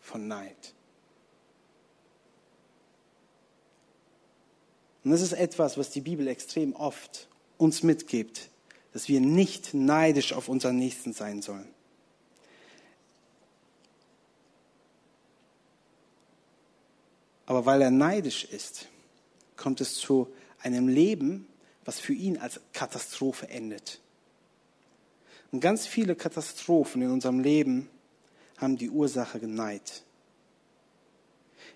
von 0.00 0.26
Neid. 0.26 0.74
Und 5.04 5.12
das 5.12 5.20
ist 5.20 5.32
etwas, 5.32 5.78
was 5.78 5.90
die 5.90 6.00
Bibel 6.00 6.26
extrem 6.26 6.74
oft 6.74 7.28
uns 7.56 7.84
mitgibt, 7.84 8.50
dass 8.92 9.08
wir 9.08 9.20
nicht 9.20 9.74
neidisch 9.74 10.32
auf 10.32 10.48
unseren 10.48 10.76
Nächsten 10.76 11.12
sein 11.12 11.40
sollen. 11.40 11.68
Aber 17.48 17.64
weil 17.64 17.80
er 17.80 17.90
neidisch 17.90 18.44
ist, 18.44 18.88
kommt 19.56 19.80
es 19.80 19.94
zu 19.94 20.28
einem 20.60 20.86
Leben, 20.86 21.48
was 21.86 21.98
für 21.98 22.12
ihn 22.12 22.36
als 22.36 22.60
Katastrophe 22.74 23.48
endet. 23.48 24.02
Und 25.50 25.60
ganz 25.60 25.86
viele 25.86 26.14
Katastrophen 26.14 27.00
in 27.00 27.10
unserem 27.10 27.40
Leben 27.40 27.88
haben 28.58 28.76
die 28.76 28.90
Ursache 28.90 29.38
Neid. 29.38 30.02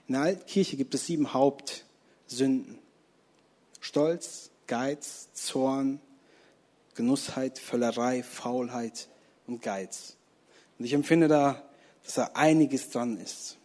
In 0.08 0.12
der 0.12 0.24
Altkirche 0.24 0.76
gibt 0.76 0.94
es 0.94 1.06
sieben 1.06 1.32
Hauptsünden. 1.32 2.78
Stolz, 3.80 4.50
Geiz, 4.66 5.30
Zorn, 5.32 6.02
Genussheit, 6.96 7.58
Völlerei, 7.58 8.22
Faulheit 8.22 9.08
und 9.46 9.62
Geiz. 9.62 10.18
Und 10.78 10.84
ich 10.84 10.92
empfinde 10.92 11.28
da 11.28 11.66
dass 12.04 12.14
da 12.14 12.30
einiges 12.34 12.90
dran 12.90 13.16
ist. 13.16 13.56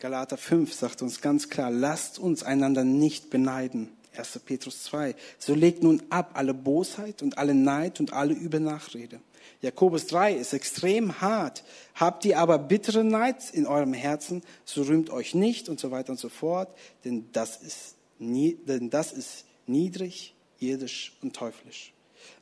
Galater 0.00 0.38
5 0.38 0.72
sagt 0.72 1.02
uns 1.02 1.20
ganz 1.20 1.50
klar, 1.50 1.70
lasst 1.70 2.18
uns 2.18 2.42
einander 2.42 2.84
nicht 2.84 3.28
beneiden. 3.28 3.90
1. 4.16 4.40
Petrus 4.46 4.82
2. 4.84 5.14
So 5.38 5.54
legt 5.54 5.82
nun 5.82 6.02
ab 6.08 6.30
alle 6.34 6.54
Bosheit 6.54 7.22
und 7.22 7.36
alle 7.36 7.54
Neid 7.54 8.00
und 8.00 8.14
alle 8.14 8.32
Übernachrede. 8.32 9.20
Jakobus 9.60 10.06
3 10.06 10.34
ist 10.34 10.54
extrem 10.54 11.20
hart. 11.20 11.64
Habt 11.94 12.24
ihr 12.24 12.38
aber 12.38 12.58
bittere 12.58 13.04
Neid 13.04 13.50
in 13.52 13.66
eurem 13.66 13.92
Herzen, 13.92 14.42
so 14.64 14.82
rühmt 14.82 15.10
euch 15.10 15.34
nicht 15.34 15.68
und 15.68 15.78
so 15.78 15.90
weiter 15.90 16.12
und 16.12 16.18
so 16.18 16.30
fort, 16.30 16.74
denn 17.04 17.28
das 17.32 17.58
ist, 17.58 17.96
denn 18.18 18.88
das 18.88 19.12
ist 19.12 19.44
niedrig, 19.66 20.34
irdisch 20.60 21.12
und 21.20 21.36
teuflisch. 21.36 21.92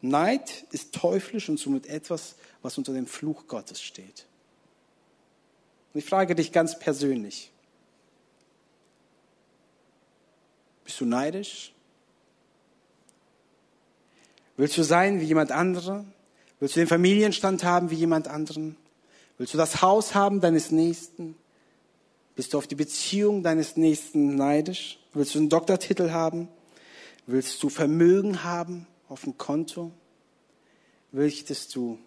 Neid 0.01 0.65
ist 0.71 0.95
teuflisch 0.95 1.49
und 1.49 1.59
somit 1.59 1.87
etwas, 1.87 2.37
was 2.63 2.79
unter 2.79 2.93
dem 2.93 3.09
Fluch 3.09 3.49
Gottes 3.49 3.83
steht. 3.83 4.27
Und 5.99 6.05
ich 6.05 6.11
frage 6.11 6.37
dich 6.37 6.53
ganz 6.53 6.79
persönlich, 6.79 7.51
bist 10.85 11.01
du 11.01 11.05
neidisch? 11.05 11.73
Willst 14.57 14.79
du 14.79 14.85
sein 14.85 15.21
wie 15.21 15.25
jemand 15.25 15.51
anderer? 15.51 16.05
Willst 16.61 16.77
du 16.77 16.81
den 16.81 16.87
Familienstand 16.87 17.65
haben 17.65 17.91
wie 17.91 17.97
jemand 17.97 18.29
anderen? 18.29 18.77
Willst 19.39 19.55
du 19.55 19.59
das 19.59 19.83
Haus 19.83 20.15
haben 20.15 20.41
deines 20.41 20.71
Nächsten? 20.71 21.35
Bist 22.37 22.55
du 22.55 22.59
auf 22.59 22.69
die 22.69 22.77
Beziehung 22.77 23.43
deines 23.43 23.77
Nächsten 23.77 24.37
neidisch? 24.37 25.01
Willst 25.15 25.35
du 25.35 25.41
einen 25.41 25.49
Doktortitel 25.49 26.13
haben? 26.13 26.47
Willst 27.27 27.61
du 27.61 27.71
Vermögen 27.71 28.45
haben 28.45 28.87
auf 29.09 29.23
dem 29.25 29.37
Konto? 29.37 29.91
Willst 31.11 31.75
du 31.75 31.99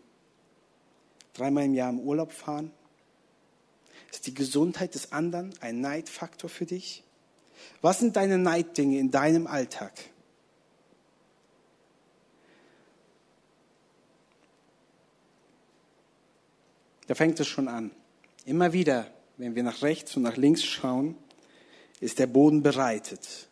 dreimal 1.33 1.65
im 1.65 1.73
Jahr 1.73 1.89
im 1.89 1.99
Urlaub 1.99 2.31
fahren? 2.31 2.71
Ist 4.11 4.27
die 4.27 4.33
Gesundheit 4.33 4.93
des 4.95 5.11
anderen 5.11 5.53
ein 5.61 5.81
Neidfaktor 5.81 6.49
für 6.49 6.65
dich? 6.65 7.03
Was 7.81 7.99
sind 7.99 8.15
deine 8.15 8.37
Neiddinge 8.37 8.99
in 8.99 9.11
deinem 9.11 9.47
Alltag? 9.47 9.93
Da 17.07 17.15
fängt 17.15 17.39
es 17.39 17.47
schon 17.47 17.67
an. 17.67 17.91
Immer 18.45 18.73
wieder, 18.73 19.11
wenn 19.37 19.55
wir 19.55 19.63
nach 19.63 19.81
rechts 19.81 20.15
und 20.15 20.23
nach 20.23 20.37
links 20.37 20.63
schauen, 20.63 21.15
ist 21.99 22.19
der 22.19 22.27
Boden 22.27 22.63
bereitet. 22.63 23.47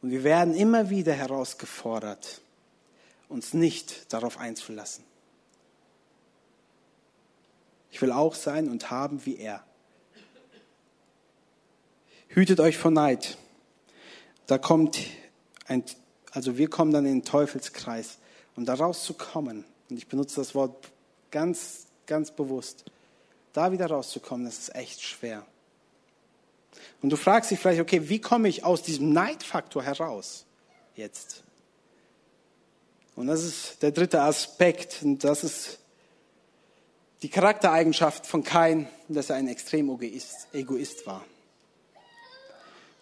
Und 0.00 0.10
wir 0.10 0.24
werden 0.24 0.54
immer 0.54 0.90
wieder 0.90 1.12
herausgefordert, 1.12 2.40
uns 3.28 3.54
nicht 3.54 4.12
darauf 4.12 4.38
einzulassen. 4.38 5.04
Ich 7.92 8.00
will 8.00 8.10
auch 8.10 8.34
sein 8.34 8.68
und 8.68 8.90
haben 8.90 9.24
wie 9.26 9.36
er. 9.36 9.62
Hütet 12.28 12.58
euch 12.58 12.78
vor 12.78 12.90
Neid. 12.90 13.36
Da 14.46 14.56
kommt 14.56 14.98
ein, 15.66 15.84
also 16.32 16.56
wir 16.56 16.70
kommen 16.70 16.90
dann 16.90 17.04
in 17.04 17.20
den 17.20 17.24
Teufelskreis. 17.24 18.18
Und 18.56 18.66
daraus 18.66 19.04
zu 19.04 19.14
kommen, 19.14 19.66
und 19.90 19.96
ich 19.98 20.08
benutze 20.08 20.36
das 20.36 20.54
Wort 20.54 20.88
ganz, 21.30 21.86
ganz 22.06 22.30
bewusst, 22.30 22.86
da 23.52 23.72
wieder 23.72 23.86
rauszukommen, 23.86 24.46
das 24.46 24.58
ist 24.58 24.74
echt 24.74 25.02
schwer. 25.02 25.46
Und 27.02 27.10
du 27.10 27.16
fragst 27.16 27.50
dich 27.50 27.58
vielleicht, 27.58 27.80
okay, 27.80 28.08
wie 28.08 28.20
komme 28.20 28.48
ich 28.48 28.64
aus 28.64 28.82
diesem 28.82 29.12
Neidfaktor 29.12 29.82
heraus 29.82 30.46
jetzt? 30.96 31.44
Und 33.16 33.26
das 33.26 33.44
ist 33.44 33.82
der 33.82 33.90
dritte 33.90 34.22
Aspekt, 34.22 35.02
und 35.02 35.22
das 35.22 35.44
ist 35.44 35.81
die 37.22 37.28
Charaktereigenschaft 37.28 38.26
von 38.26 38.42
Kain, 38.42 38.88
dass 39.08 39.30
er 39.30 39.36
ein 39.36 39.48
extrem 39.48 39.88
Egoist, 40.52 41.06
war. 41.06 41.24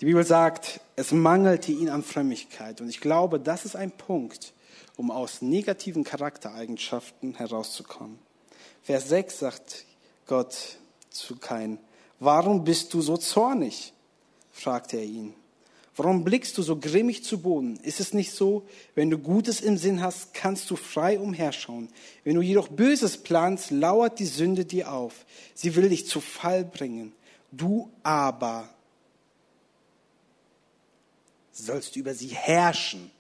Die 0.00 0.04
Bibel 0.04 0.24
sagt, 0.24 0.80
es 0.96 1.12
mangelte 1.12 1.72
ihn 1.72 1.88
an 1.88 2.02
Frömmigkeit. 2.02 2.80
Und 2.80 2.88
ich 2.88 3.00
glaube, 3.00 3.40
das 3.40 3.64
ist 3.64 3.76
ein 3.76 3.90
Punkt, 3.90 4.52
um 4.96 5.10
aus 5.10 5.42
negativen 5.42 6.04
Charaktereigenschaften 6.04 7.34
herauszukommen. 7.34 8.18
Vers 8.82 9.08
6 9.08 9.38
sagt 9.38 9.84
Gott 10.26 10.78
zu 11.10 11.36
Kain, 11.36 11.78
warum 12.18 12.64
bist 12.64 12.94
du 12.94 13.00
so 13.00 13.16
zornig? 13.16 13.92
fragte 14.52 14.98
er 14.98 15.04
ihn. 15.04 15.34
Warum 16.02 16.24
blickst 16.24 16.56
du 16.56 16.62
so 16.62 16.76
grimmig 16.76 17.24
zu 17.24 17.42
Boden? 17.42 17.76
Ist 17.82 18.00
es 18.00 18.14
nicht 18.14 18.32
so, 18.32 18.66
wenn 18.94 19.10
du 19.10 19.18
Gutes 19.18 19.60
im 19.60 19.76
Sinn 19.76 20.00
hast, 20.00 20.32
kannst 20.32 20.70
du 20.70 20.76
frei 20.76 21.20
umherschauen. 21.20 21.90
Wenn 22.24 22.36
du 22.36 22.40
jedoch 22.40 22.68
Böses 22.68 23.18
planst, 23.18 23.70
lauert 23.70 24.18
die 24.18 24.24
Sünde 24.24 24.64
dir 24.64 24.90
auf. 24.90 25.26
Sie 25.54 25.76
will 25.76 25.90
dich 25.90 26.06
zu 26.06 26.22
Fall 26.22 26.64
bringen. 26.64 27.12
Du 27.52 27.90
aber 28.02 28.66
sollst 31.52 31.96
über 31.96 32.14
sie 32.14 32.28
herrschen. 32.28 33.10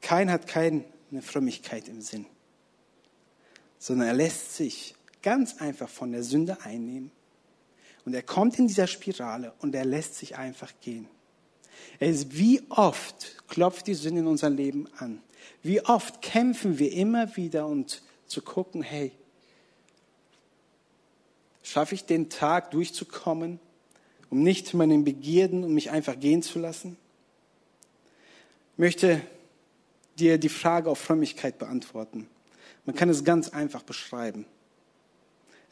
Kein 0.00 0.30
hat 0.30 0.46
keine 0.46 0.84
Frömmigkeit 1.20 1.88
im 1.88 2.00
Sinn, 2.00 2.26
sondern 3.80 4.06
er 4.06 4.14
lässt 4.14 4.54
sich 4.54 4.94
ganz 5.20 5.60
einfach 5.60 5.88
von 5.88 6.12
der 6.12 6.22
Sünde 6.22 6.62
einnehmen. 6.62 7.10
Und 8.08 8.14
er 8.14 8.22
kommt 8.22 8.58
in 8.58 8.68
dieser 8.68 8.86
Spirale 8.86 9.52
und 9.58 9.74
er 9.74 9.84
lässt 9.84 10.14
sich 10.14 10.38
einfach 10.38 10.72
gehen. 10.80 11.06
Er 11.98 12.10
wie 12.32 12.62
oft 12.70 13.36
klopft 13.48 13.86
die 13.86 13.92
Sünde 13.92 14.22
in 14.22 14.26
unserem 14.26 14.56
Leben 14.56 14.88
an? 14.96 15.20
Wie 15.62 15.84
oft 15.84 16.22
kämpfen 16.22 16.78
wir 16.78 16.90
immer 16.90 17.36
wieder 17.36 17.66
und 17.66 18.00
zu 18.26 18.40
gucken, 18.40 18.80
hey, 18.80 19.12
schaffe 21.62 21.94
ich 21.94 22.06
den 22.06 22.30
Tag 22.30 22.70
durchzukommen? 22.70 23.60
um 24.30 24.42
nicht 24.42 24.72
meinen 24.72 25.04
Begierden, 25.04 25.62
um 25.62 25.74
mich 25.74 25.90
einfach 25.90 26.18
gehen 26.18 26.42
zu 26.42 26.58
lassen? 26.58 26.96
Ich 28.72 28.78
möchte 28.78 29.20
dir 30.18 30.38
die 30.38 30.48
Frage 30.48 30.88
auf 30.88 30.98
Frömmigkeit 30.98 31.58
beantworten. 31.58 32.26
Man 32.86 32.96
kann 32.96 33.10
es 33.10 33.22
ganz 33.22 33.50
einfach 33.50 33.82
beschreiben. 33.82 34.46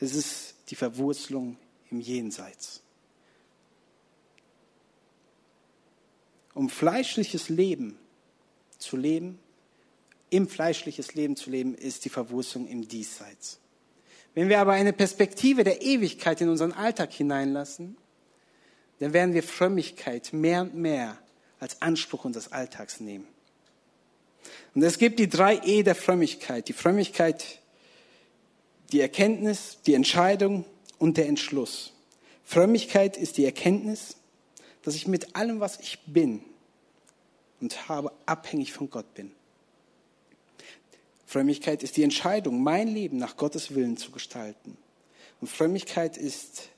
Es 0.01 0.14
ist 0.14 0.55
die 0.68 0.75
Verwurzelung 0.75 1.57
im 1.90 2.01
Jenseits. 2.01 2.83
Um 6.55 6.70
fleischliches 6.70 7.49
Leben 7.49 7.99
zu 8.79 8.96
leben, 8.96 9.38
im 10.31 10.49
fleischliches 10.49 11.14
Leben 11.14 11.37
zu 11.37 11.51
leben, 11.51 11.75
ist 11.75 12.05
die 12.05 12.09
Verwurzelung 12.09 12.66
im 12.66 12.88
Diesseits. 12.88 13.59
Wenn 14.35 14.49
wir 14.49 14.61
aber 14.61 14.72
eine 14.72 14.92
Perspektive 14.92 15.64
der 15.64 15.83
Ewigkeit 15.83 16.40
in 16.40 16.49
unseren 16.49 16.72
Alltag 16.72 17.12
hineinlassen, 17.12 17.96
dann 18.99 19.12
werden 19.12 19.35
wir 19.35 19.42
Frömmigkeit 19.42 20.33
mehr 20.33 20.62
und 20.62 20.75
mehr 20.75 21.18
als 21.61 21.81
Anspruch 21.83 22.25
unseres 22.25 22.53
Alltags 22.53 23.01
nehmen. 23.01 23.27
Und 24.75 24.83
es 24.83 24.99
gibt 24.99 25.18
die 25.18 25.29
drei 25.29 25.61
E 25.64 25.83
der 25.83 25.94
Frömmigkeit. 25.94 26.68
Die 26.68 26.75
Frömmigkeit, 26.75 27.61
die 28.92 29.01
Erkenntnis, 29.01 29.79
die 29.87 29.94
Entscheidung 29.94 30.64
und 30.99 31.17
der 31.17 31.27
Entschluss. 31.27 31.93
Frömmigkeit 32.45 33.17
ist 33.17 33.37
die 33.37 33.45
Erkenntnis, 33.45 34.17
dass 34.83 34.95
ich 34.95 35.07
mit 35.07 35.35
allem, 35.35 35.61
was 35.61 35.81
ich 35.81 35.99
bin 36.07 36.43
und 37.61 37.89
habe, 37.89 38.13
abhängig 38.25 38.73
von 38.73 38.89
Gott 38.89 39.15
bin. 39.15 39.33
Frömmigkeit 41.27 41.83
ist 41.83 41.97
die 41.97 42.05
Entscheidung, 42.05 42.63
mein 42.63 42.89
Leben 42.89 43.17
nach 43.17 43.37
Gottes 43.37 43.75
Willen 43.75 43.97
zu 43.97 44.13
gestalten. 44.13 44.79
Und 45.41 45.49
Frömmigkeit 45.49 46.17
ist 46.17 46.69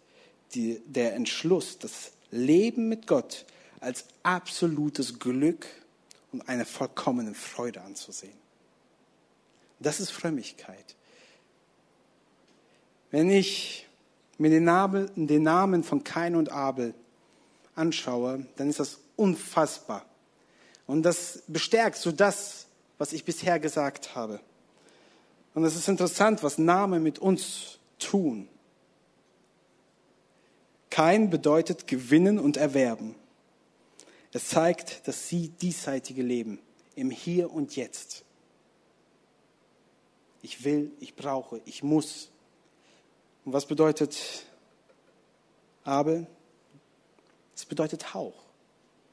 die, 0.55 0.81
der 0.87 1.15
Entschluss, 1.15 1.79
das 1.79 2.13
Leben 2.31 2.89
mit 2.89 3.07
Gott 3.07 3.45
als 3.81 4.07
absolutes 4.23 5.19
Glück 5.19 5.67
und 6.33 6.49
eine 6.49 6.65
vollkommene 6.65 7.35
Freude 7.35 7.83
anzusehen. 7.83 8.33
Das 9.81 10.01
ist 10.01 10.11
Frömmigkeit. 10.11 10.97
Wenn 13.11 13.31
ich 13.31 13.88
mir 14.39 14.51
den 14.51 14.65
Namen, 14.65 15.11
den 15.27 15.43
Namen 15.43 15.83
von 15.83 16.05
Kain 16.05 16.37
und 16.37 16.51
Abel 16.51 16.95
anschaue, 17.75 18.47
dann 18.57 18.71
ist 18.71 18.81
das 18.81 18.99
unfassbar. 19.17 20.07
Und 20.87 21.03
das 21.03 21.43
bestärkt 21.49 21.97
so 21.97 22.13
das, 22.13 22.67
was 22.97 23.13
ich 23.13 23.25
bisher 23.25 23.61
gesagt 23.61 24.15
habe. 24.15 24.41
Und 25.55 25.65
es 25.65 25.77
ist 25.77 25.89
interessant, 25.89 26.43
was 26.43 26.59
Namen 26.59 27.03
mit 27.03 27.19
uns 27.19 27.79
tun. 27.99 28.49
Kein 30.91 31.31
bedeutet 31.31 31.87
gewinnen 31.87 32.39
und 32.39 32.57
erwerben. 32.57 33.15
Es 34.33 34.49
zeigt, 34.49 35.07
dass 35.09 35.29
sie 35.29 35.49
diesseitige 35.49 36.23
leben, 36.23 36.59
im 36.95 37.11
Hier 37.11 37.53
und 37.53 37.77
Jetzt. 37.77 38.25
Ich 40.43 40.65
will, 40.65 40.93
ich 41.01 41.17
brauche, 41.17 41.61
ich 41.65 41.83
muss. 41.83 42.31
Und 43.49 43.55
was 43.55 43.65
bedeutet 43.65 44.19
Abel? 45.83 46.27
Es 47.57 47.65
bedeutet 47.65 48.13
Hauch. 48.13 48.45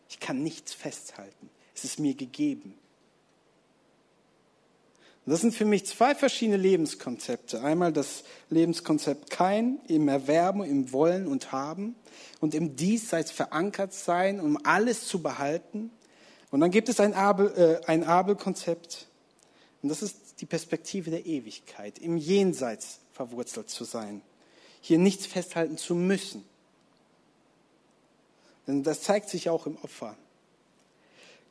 Ich 0.10 0.19
kann 0.19 0.43
nichts 0.43 0.74
festhalten. 0.74 1.50
Es 1.74 1.86
ist 1.86 2.02
mir 2.02 2.15
gegeben. 2.15 2.78
Und 5.26 5.32
das 5.32 5.39
sind 5.39 5.56
für 5.56 5.63
mich 5.63 5.86
zwei 5.86 6.13
verschiedene 6.13 6.58
Lebenskonzepte. 6.58 7.62
Einmal 7.62 7.93
das 7.93 8.26
Lebenskonzept 8.50 9.30
kein, 9.30 9.80
im 9.88 10.10
Erwerben, 10.10 10.65
im 10.65 10.91
Wollen 10.91 11.28
und 11.28 11.54
Haben 11.54 11.95
und 12.41 12.54
im 12.54 12.76
Diesseits 12.76 13.32
verankert 13.32 13.93
sein, 13.93 14.41
um 14.41 14.60
alles 14.65 15.08
zu 15.08 15.21
behalten. 15.21 15.91
Und 16.52 16.60
dann 16.60 16.71
gibt 16.71 16.89
es 16.89 17.00
ein 17.00 17.13
Abel, 17.13 17.54
äh, 17.56 17.86
ein 17.89 18.04
Abel-Konzept. 18.04 19.08
Und 19.82 19.88
das 19.88 20.02
ist 20.02 20.41
die 20.41 20.45
Perspektive 20.45 21.10
der 21.10 21.26
Ewigkeit, 21.26 22.00
im 22.00 22.17
Jenseits 22.17 23.00
verwurzelt 23.15 23.69
zu 23.69 23.86
sein. 23.86 24.21
Hier 24.82 24.99
nichts 24.99 25.25
festhalten 25.25 25.78
zu 25.78 25.95
müssen. 25.95 26.45
Denn 28.67 28.84
das 28.84 29.01
zeigt 29.01 29.30
sich 29.30 29.49
auch 29.49 29.65
im 29.65 29.78
Opfer. 29.78 30.17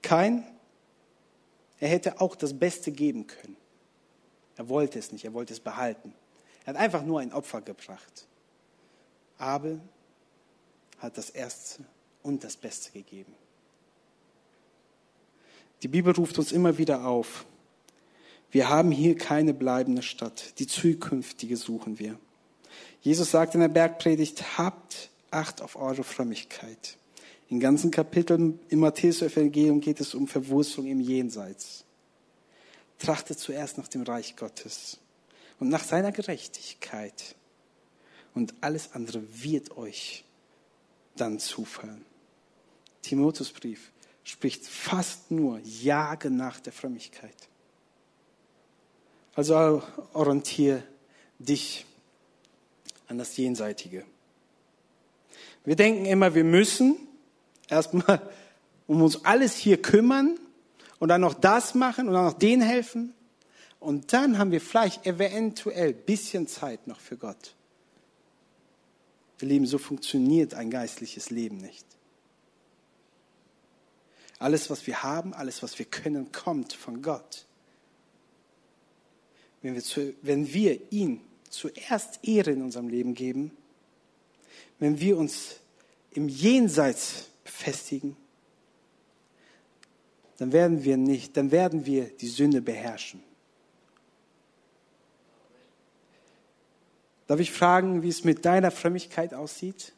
Kein, 0.02 0.44
er 1.80 1.88
hätte 1.88 2.20
auch 2.20 2.36
das 2.36 2.58
Beste 2.58 2.92
geben 2.92 3.26
können. 3.26 3.56
Er 4.56 4.68
wollte 4.68 4.98
es 4.98 5.10
nicht, 5.10 5.24
er 5.24 5.32
wollte 5.32 5.54
es 5.54 5.60
behalten. 5.60 6.14
Er 6.64 6.74
hat 6.74 6.76
einfach 6.76 7.02
nur 7.02 7.20
ein 7.20 7.32
Opfer 7.32 7.62
gebracht. 7.62 8.26
Abel 9.38 9.80
hat 10.98 11.16
das 11.16 11.30
Erste 11.30 11.84
und 12.22 12.44
das 12.44 12.56
Beste 12.56 12.92
gegeben. 12.92 13.34
Die 15.82 15.88
Bibel 15.88 16.14
ruft 16.14 16.38
uns 16.38 16.52
immer 16.52 16.76
wieder 16.76 17.06
auf. 17.06 17.46
Wir 18.54 18.68
haben 18.68 18.92
hier 18.92 19.16
keine 19.16 19.52
bleibende 19.52 20.02
Stadt. 20.02 20.60
Die 20.60 20.68
zukünftige 20.68 21.56
suchen 21.56 21.98
wir. 21.98 22.16
Jesus 23.00 23.32
sagt 23.32 23.56
in 23.56 23.60
der 23.60 23.66
Bergpredigt, 23.66 24.56
habt 24.56 25.10
Acht 25.32 25.60
auf 25.60 25.74
eure 25.74 26.04
Frömmigkeit. 26.04 26.96
In 27.48 27.58
ganzen 27.58 27.90
Kapiteln 27.90 28.60
im 28.68 28.78
Matthäus-Evangelium 28.78 29.80
geht 29.80 29.98
es 29.98 30.14
um 30.14 30.28
Verwurzelung 30.28 30.86
im 30.86 31.00
Jenseits. 31.00 31.84
Trachtet 33.00 33.40
zuerst 33.40 33.76
nach 33.76 33.88
dem 33.88 34.02
Reich 34.02 34.36
Gottes 34.36 35.00
und 35.58 35.70
nach 35.70 35.82
seiner 35.82 36.12
Gerechtigkeit. 36.12 37.34
Und 38.36 38.54
alles 38.60 38.92
andere 38.92 39.24
wird 39.42 39.76
euch 39.76 40.22
dann 41.16 41.40
zufallen. 41.40 42.06
Timotheusbrief 43.02 43.90
spricht 44.22 44.64
fast 44.64 45.32
nur 45.32 45.58
Jage 45.58 46.30
nach 46.30 46.60
der 46.60 46.72
Frömmigkeit. 46.72 47.48
Also 49.34 49.82
orientiere 50.12 50.82
dich 51.38 51.86
an 53.08 53.18
das 53.18 53.36
Jenseitige. 53.36 54.04
Wir 55.64 55.76
denken 55.76 56.04
immer, 56.04 56.34
wir 56.34 56.44
müssen 56.44 56.96
erstmal 57.68 58.20
um 58.86 59.02
uns 59.02 59.24
alles 59.24 59.56
hier 59.56 59.80
kümmern 59.80 60.38
und 60.98 61.08
dann 61.08 61.22
noch 61.22 61.34
das 61.34 61.74
machen 61.74 62.08
und 62.08 62.14
dann 62.14 62.24
noch 62.24 62.38
den 62.38 62.60
helfen. 62.60 63.14
Und 63.80 64.12
dann 64.12 64.38
haben 64.38 64.50
wir 64.50 64.60
vielleicht 64.60 65.04
eventuell 65.06 65.88
ein 65.88 66.04
bisschen 66.06 66.46
Zeit 66.46 66.86
noch 66.86 67.00
für 67.00 67.16
Gott. 67.16 67.54
Wir 69.38 69.48
Lieben, 69.48 69.66
so 69.66 69.78
funktioniert 69.78 70.54
ein 70.54 70.70
geistliches 70.70 71.30
Leben 71.30 71.58
nicht. 71.58 71.84
Alles, 74.38 74.70
was 74.70 74.86
wir 74.86 75.02
haben, 75.02 75.34
alles, 75.34 75.62
was 75.62 75.78
wir 75.78 75.86
können, 75.86 76.32
kommt 76.32 76.72
von 76.72 77.02
Gott. 77.02 77.46
Wenn 79.64 79.74
wir, 79.74 79.82
zu, 79.82 80.14
wenn 80.20 80.52
wir 80.52 80.92
ihn 80.92 81.22
zuerst 81.48 82.18
Ehre 82.22 82.50
in 82.50 82.60
unserem 82.60 82.90
Leben 82.90 83.14
geben, 83.14 83.50
wenn 84.78 85.00
wir 85.00 85.16
uns 85.16 85.56
im 86.10 86.28
Jenseits 86.28 87.30
befestigen, 87.44 88.14
dann 90.36 90.52
werden 90.52 90.84
wir 90.84 90.98
nicht, 90.98 91.34
dann 91.38 91.50
werden 91.50 91.86
wir 91.86 92.04
die 92.04 92.28
Sünde 92.28 92.60
beherrschen. 92.60 93.22
Darf 97.26 97.40
ich 97.40 97.50
fragen, 97.50 98.02
wie 98.02 98.10
es 98.10 98.22
mit 98.22 98.44
deiner 98.44 98.70
Frömmigkeit 98.70 99.32
aussieht? 99.32 99.94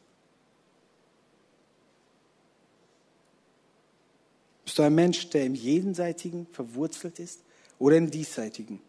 Bist 4.63 4.79
du 4.79 4.83
ein 4.83 4.95
Mensch, 4.95 5.29
der 5.31 5.43
im 5.43 5.55
Jenseitigen 5.55 6.47
verwurzelt 6.53 7.19
ist 7.19 7.41
oder 7.79 7.97
im 7.97 8.09
Diesseitigen? 8.09 8.81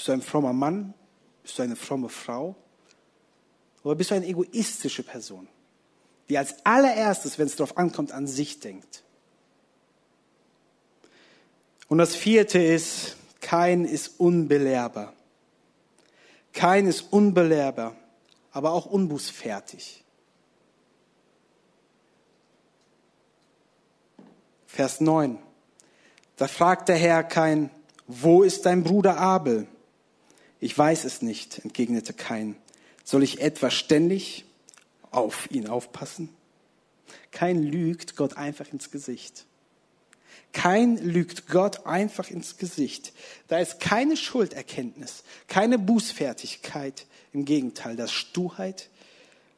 Bist 0.00 0.08
du 0.08 0.12
ein 0.12 0.22
frommer 0.22 0.54
Mann? 0.54 0.94
Bist 1.42 1.58
du 1.58 1.62
eine 1.62 1.76
fromme 1.76 2.08
Frau? 2.08 2.56
Oder 3.82 3.96
bist 3.96 4.10
du 4.10 4.14
eine 4.14 4.26
egoistische 4.26 5.02
Person, 5.02 5.46
die 6.30 6.38
als 6.38 6.64
allererstes, 6.64 7.38
wenn 7.38 7.46
es 7.46 7.56
darauf 7.56 7.76
ankommt, 7.76 8.10
an 8.10 8.26
sich 8.26 8.60
denkt? 8.60 9.04
Und 11.88 11.98
das 11.98 12.16
vierte 12.16 12.58
ist, 12.58 13.16
kein 13.42 13.84
ist 13.84 14.18
unbelehrbar. 14.18 15.12
Kein 16.54 16.86
ist 16.86 17.12
unbelehrbar, 17.12 17.94
aber 18.52 18.70
auch 18.70 18.86
unbußfertig. 18.86 20.02
Vers 24.66 25.02
9. 25.02 25.38
Da 26.36 26.48
fragt 26.48 26.88
der 26.88 26.96
Herr 26.96 27.22
kein, 27.22 27.68
wo 28.06 28.42
ist 28.42 28.64
dein 28.64 28.82
Bruder 28.82 29.18
Abel? 29.18 29.68
Ich 30.60 30.76
weiß 30.76 31.04
es 31.04 31.22
nicht, 31.22 31.58
entgegnete 31.60 32.12
Kain. 32.12 32.56
Soll 33.02 33.22
ich 33.22 33.40
etwa 33.40 33.70
ständig 33.70 34.44
auf 35.10 35.50
ihn 35.50 35.66
aufpassen? 35.66 36.28
Kein 37.30 37.62
lügt 37.62 38.14
Gott 38.16 38.36
einfach 38.36 38.70
ins 38.72 38.90
Gesicht. 38.90 39.46
Kein 40.52 40.96
lügt 40.96 41.48
Gott 41.48 41.86
einfach 41.86 42.28
ins 42.28 42.56
Gesicht. 42.56 43.12
Da 43.48 43.58
ist 43.58 43.80
keine 43.80 44.16
Schulderkenntnis, 44.16 45.22
keine 45.46 45.78
Bußfertigkeit. 45.78 47.06
Im 47.32 47.44
Gegenteil, 47.44 47.96
da 47.96 48.04
ist 48.04 48.12
Sturheit 48.12 48.90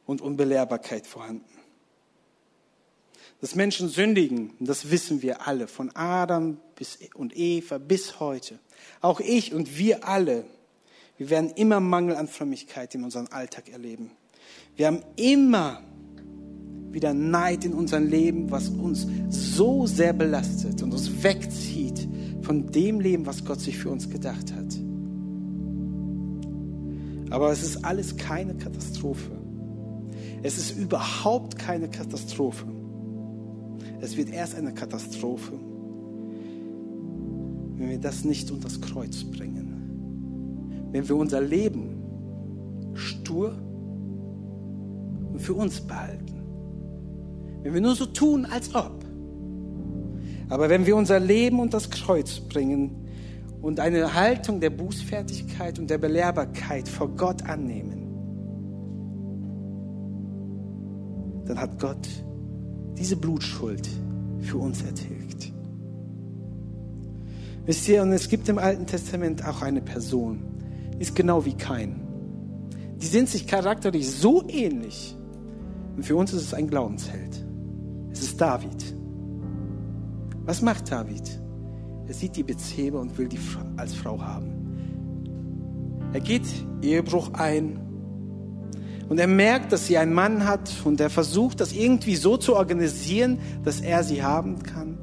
und 0.04 0.20
Unbelehrbarkeit 0.20 1.06
vorhanden. 1.06 1.44
Dass 3.40 3.54
Menschen 3.54 3.88
sündigen, 3.88 4.54
das 4.60 4.90
wissen 4.90 5.22
wir 5.22 5.46
alle, 5.46 5.66
von 5.66 5.90
Adam 5.96 6.60
bis 6.76 6.98
und 7.14 7.36
Eva 7.36 7.78
bis 7.78 8.20
heute. 8.20 8.58
Auch 9.00 9.18
ich 9.20 9.52
und 9.54 9.78
wir 9.78 10.06
alle 10.06 10.44
wir 11.18 11.30
werden 11.30 11.50
immer 11.50 11.80
Mangel 11.80 12.16
an 12.16 12.26
Frömmigkeit 12.28 12.94
in 12.94 13.04
unserem 13.04 13.28
Alltag 13.30 13.68
erleben. 13.68 14.10
Wir 14.76 14.86
haben 14.86 15.02
immer 15.16 15.80
wieder 16.90 17.14
Neid 17.14 17.64
in 17.64 17.74
unserem 17.74 18.08
Leben, 18.08 18.50
was 18.50 18.68
uns 18.68 19.06
so 19.28 19.86
sehr 19.86 20.12
belastet 20.12 20.82
und 20.82 20.92
uns 20.92 21.22
wegzieht 21.22 22.08
von 22.42 22.70
dem 22.70 23.00
Leben, 23.00 23.26
was 23.26 23.44
Gott 23.44 23.60
sich 23.60 23.78
für 23.78 23.90
uns 23.90 24.10
gedacht 24.10 24.52
hat. 24.52 24.78
Aber 27.30 27.50
es 27.50 27.62
ist 27.62 27.84
alles 27.84 28.16
keine 28.16 28.54
Katastrophe. 28.54 29.30
Es 30.42 30.58
ist 30.58 30.76
überhaupt 30.76 31.58
keine 31.58 31.88
Katastrophe. 31.88 32.66
Es 34.00 34.16
wird 34.16 34.30
erst 34.30 34.56
eine 34.56 34.74
Katastrophe, 34.74 35.52
wenn 37.76 37.88
wir 37.88 37.98
das 37.98 38.24
nicht 38.24 38.50
unter 38.50 38.68
das 38.68 38.80
Kreuz 38.80 39.22
bringen 39.24 39.71
wenn 40.92 41.08
wir 41.08 41.16
unser 41.16 41.40
Leben 41.40 42.02
stur 42.94 43.56
und 45.32 45.40
für 45.40 45.54
uns 45.54 45.80
behalten. 45.80 46.42
Wenn 47.62 47.74
wir 47.74 47.80
nur 47.80 47.94
so 47.94 48.06
tun, 48.06 48.44
als 48.44 48.74
ob. 48.74 49.04
Aber 50.48 50.68
wenn 50.68 50.84
wir 50.84 50.96
unser 50.96 51.18
Leben 51.18 51.60
unter 51.60 51.78
das 51.78 51.90
Kreuz 51.90 52.40
bringen 52.40 53.06
und 53.62 53.80
eine 53.80 54.14
Haltung 54.14 54.60
der 54.60 54.70
Bußfertigkeit 54.70 55.78
und 55.78 55.88
der 55.88 55.98
Belehrbarkeit 55.98 56.88
vor 56.88 57.08
Gott 57.08 57.42
annehmen, 57.48 58.02
dann 61.46 61.58
hat 61.58 61.78
Gott 61.80 62.08
diese 62.98 63.16
Blutschuld 63.16 63.88
für 64.40 64.58
uns 64.58 64.82
ertilgt. 64.82 65.52
Wisst 67.64 67.88
ihr, 67.88 68.02
und 68.02 68.12
es 68.12 68.28
gibt 68.28 68.48
im 68.48 68.58
Alten 68.58 68.86
Testament 68.86 69.46
auch 69.46 69.62
eine 69.62 69.80
Person, 69.80 70.51
ist 70.98 71.14
genau 71.14 71.44
wie 71.44 71.54
kein. 71.54 72.00
Die 72.96 73.06
sind 73.06 73.28
sich 73.28 73.46
charakterlich 73.46 74.10
so 74.10 74.44
ähnlich. 74.48 75.16
Und 75.96 76.04
für 76.04 76.16
uns 76.16 76.32
ist 76.32 76.42
es 76.42 76.54
ein 76.54 76.68
Glaubensheld. 76.68 77.44
Es 78.12 78.22
ist 78.22 78.40
David. 78.40 78.96
Was 80.44 80.62
macht 80.62 80.90
David? 80.90 81.40
Er 82.06 82.14
sieht 82.14 82.36
die 82.36 82.42
Bezebe 82.42 82.98
und 82.98 83.16
will 83.18 83.28
die 83.28 83.38
als 83.76 83.94
Frau 83.94 84.20
haben. 84.20 84.52
Er 86.12 86.20
geht 86.20 86.44
Ehebruch 86.82 87.32
ein 87.34 87.80
und 89.08 89.18
er 89.18 89.26
merkt, 89.26 89.72
dass 89.72 89.86
sie 89.86 89.98
einen 89.98 90.14
Mann 90.14 90.46
hat 90.46 90.72
und 90.84 91.00
er 91.00 91.10
versucht, 91.10 91.60
das 91.60 91.72
irgendwie 91.72 92.16
so 92.16 92.36
zu 92.36 92.56
organisieren, 92.56 93.38
dass 93.62 93.80
er 93.80 94.04
sie 94.04 94.22
haben 94.22 94.62
kann. 94.62 94.98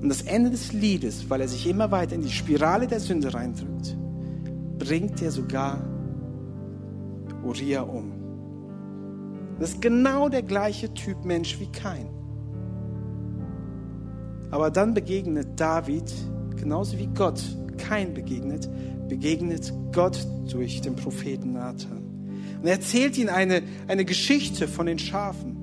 Und 0.00 0.08
das 0.08 0.22
Ende 0.22 0.50
des 0.50 0.72
Liedes, 0.72 1.28
weil 1.28 1.40
er 1.40 1.48
sich 1.48 1.66
immer 1.66 1.90
weiter 1.90 2.14
in 2.14 2.22
die 2.22 2.30
Spirale 2.30 2.86
der 2.86 3.00
Sünde 3.00 3.32
reindrückt, 3.34 3.96
bringt 4.82 5.22
er 5.22 5.30
sogar 5.30 5.80
Uriah 7.44 7.82
um. 7.82 8.12
Das 9.60 9.74
ist 9.74 9.80
genau 9.80 10.28
der 10.28 10.42
gleiche 10.42 10.92
Typ 10.92 11.24
Mensch 11.24 11.60
wie 11.60 11.70
Kain. 11.70 12.08
Aber 14.50 14.72
dann 14.72 14.92
begegnet 14.92 15.48
David, 15.54 16.12
genauso 16.56 16.98
wie 16.98 17.06
Gott 17.06 17.40
kein 17.78 18.12
begegnet, 18.12 18.68
begegnet 19.08 19.72
Gott 19.92 20.26
durch 20.50 20.80
den 20.80 20.96
Propheten 20.96 21.52
Nathan. 21.52 22.02
Und 22.60 22.66
er 22.66 22.72
erzählt 22.72 23.16
ihnen 23.18 23.28
eine, 23.28 23.62
eine 23.86 24.04
Geschichte 24.04 24.66
von 24.66 24.86
den 24.86 24.98
Schafen. 24.98 25.56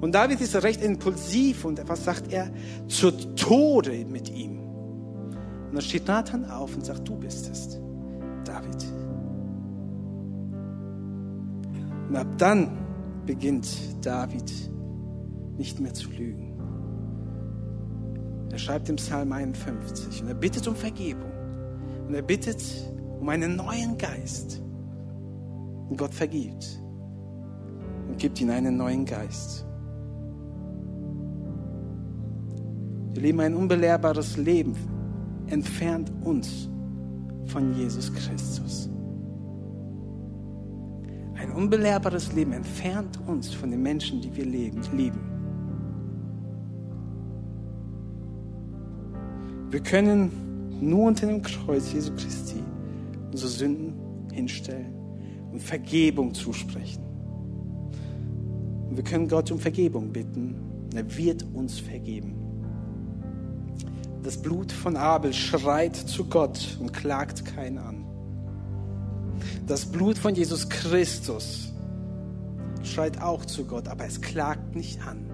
Und 0.00 0.14
David 0.14 0.40
ist 0.40 0.56
recht 0.56 0.82
impulsiv 0.82 1.66
und 1.66 1.86
was 1.88 2.04
sagt 2.04 2.32
er? 2.32 2.50
Zur 2.88 3.36
Tode 3.36 4.06
mit 4.06 4.30
ihm. 4.30 4.60
Und 4.60 5.74
dann 5.74 5.82
steht 5.82 6.08
Nathan 6.08 6.46
auf 6.46 6.74
und 6.74 6.86
sagt, 6.86 7.06
du 7.06 7.16
bist 7.16 7.50
es, 7.50 7.78
David. 8.44 8.86
Und 12.08 12.16
ab 12.16 12.26
dann 12.38 12.70
beginnt 13.26 13.68
David 14.04 14.52
nicht 15.56 15.80
mehr 15.80 15.94
zu 15.94 16.10
lügen. 16.10 16.52
Er 18.50 18.58
schreibt 18.58 18.88
im 18.88 18.96
Psalm 18.96 19.32
51 19.32 20.22
und 20.22 20.28
er 20.28 20.34
bittet 20.34 20.66
um 20.68 20.74
Vergebung. 20.74 21.30
Und 22.06 22.14
er 22.14 22.22
bittet 22.22 22.62
um 23.18 23.28
einen 23.28 23.56
neuen 23.56 23.96
Geist. 23.96 24.60
Und 25.88 25.96
Gott 25.96 26.12
vergibt 26.12 26.82
und 28.08 28.18
gibt 28.18 28.40
ihm 28.40 28.50
einen 28.50 28.76
neuen 28.76 29.04
Geist. 29.04 29.64
Wir 33.14 33.22
leben 33.22 33.40
ein 33.40 33.54
unbelehrbares 33.54 34.36
Leben, 34.36 34.74
entfernt 35.46 36.10
uns 36.24 36.68
von 37.46 37.74
Jesus 37.74 38.12
Christus. 38.12 38.88
Ein 41.34 41.52
unbelehrbares 41.52 42.32
Leben 42.32 42.52
entfernt 42.52 43.18
uns 43.26 43.52
von 43.52 43.70
den 43.70 43.82
Menschen, 43.82 44.20
die 44.20 44.34
wir 44.34 44.44
leben, 44.44 44.80
lieben. 44.96 45.20
Wir 49.70 49.80
können 49.80 50.30
nur 50.80 51.08
unter 51.08 51.26
dem 51.26 51.42
Kreuz 51.42 51.92
Jesu 51.92 52.12
Christi 52.14 52.62
unsere 53.30 53.50
Sünden 53.50 53.94
hinstellen 54.32 54.94
und 55.50 55.60
Vergebung 55.60 56.34
zusprechen. 56.34 57.02
Und 58.88 58.96
wir 58.96 59.04
können 59.04 59.26
Gott 59.26 59.50
um 59.50 59.58
Vergebung 59.58 60.12
bitten. 60.12 60.54
Er 60.94 61.16
wird 61.16 61.46
uns 61.54 61.80
vergeben. 61.80 62.41
Das 64.22 64.40
Blut 64.40 64.70
von 64.70 64.96
Abel 64.96 65.32
schreit 65.32 65.96
zu 65.96 66.24
Gott 66.24 66.78
und 66.80 66.92
klagt 66.92 67.44
keinen 67.44 67.78
an. 67.78 68.04
Das 69.66 69.86
Blut 69.86 70.16
von 70.16 70.34
Jesus 70.34 70.68
Christus 70.68 71.72
schreit 72.84 73.20
auch 73.20 73.44
zu 73.44 73.64
Gott, 73.64 73.88
aber 73.88 74.04
es 74.04 74.20
klagt 74.20 74.76
nicht 74.76 75.04
an, 75.06 75.28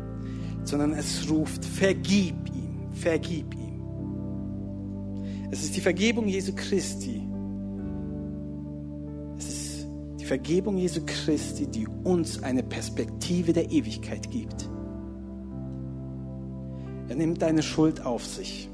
sondern 0.65 0.95
es 0.95 1.29
ruft, 1.31 1.65
vergib 1.65 2.35
ihm, 2.49 2.93
vergib 2.93 3.55
ihm. 3.55 3.83
Es 5.51 5.63
ist 5.63 5.77
die 5.77 5.81
Vergebung 5.81 6.27
Jesu 6.29 6.53
Christi. 6.55 7.23
Es 9.37 9.49
ist 9.49 9.87
die 10.19 10.25
Vergebung 10.25 10.79
Jesu 10.79 11.01
Christi, 11.05 11.67
die 11.67 11.87
uns 12.05 12.43
eine 12.43 12.63
Perspektive 12.63 13.53
der 13.53 13.71
Ewigkeit 13.71 14.31
gibt. 14.31 14.69
Er 17.09 17.17
nimmt 17.17 17.41
deine 17.41 17.63
Schuld 17.63 18.05
auf 18.05 18.25
sich. 18.25 18.69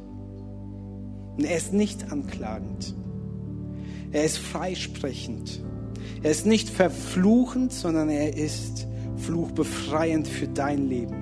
Und 1.37 1.45
er 1.45 1.57
ist 1.57 1.73
nicht 1.73 2.13
anklagend. 2.13 2.95
Er 4.13 4.25
ist 4.25 4.39
freisprechend. 4.39 5.63
Er 6.23 6.31
ist 6.31 6.47
nicht 6.47 6.69
verfluchend, 6.69 7.73
sondern 7.73 8.09
er 8.09 8.37
ist 8.37 8.87
fluchbefreiend 9.17 10.29
für 10.29 10.47
dein 10.47 10.89
Leben. 10.89 11.17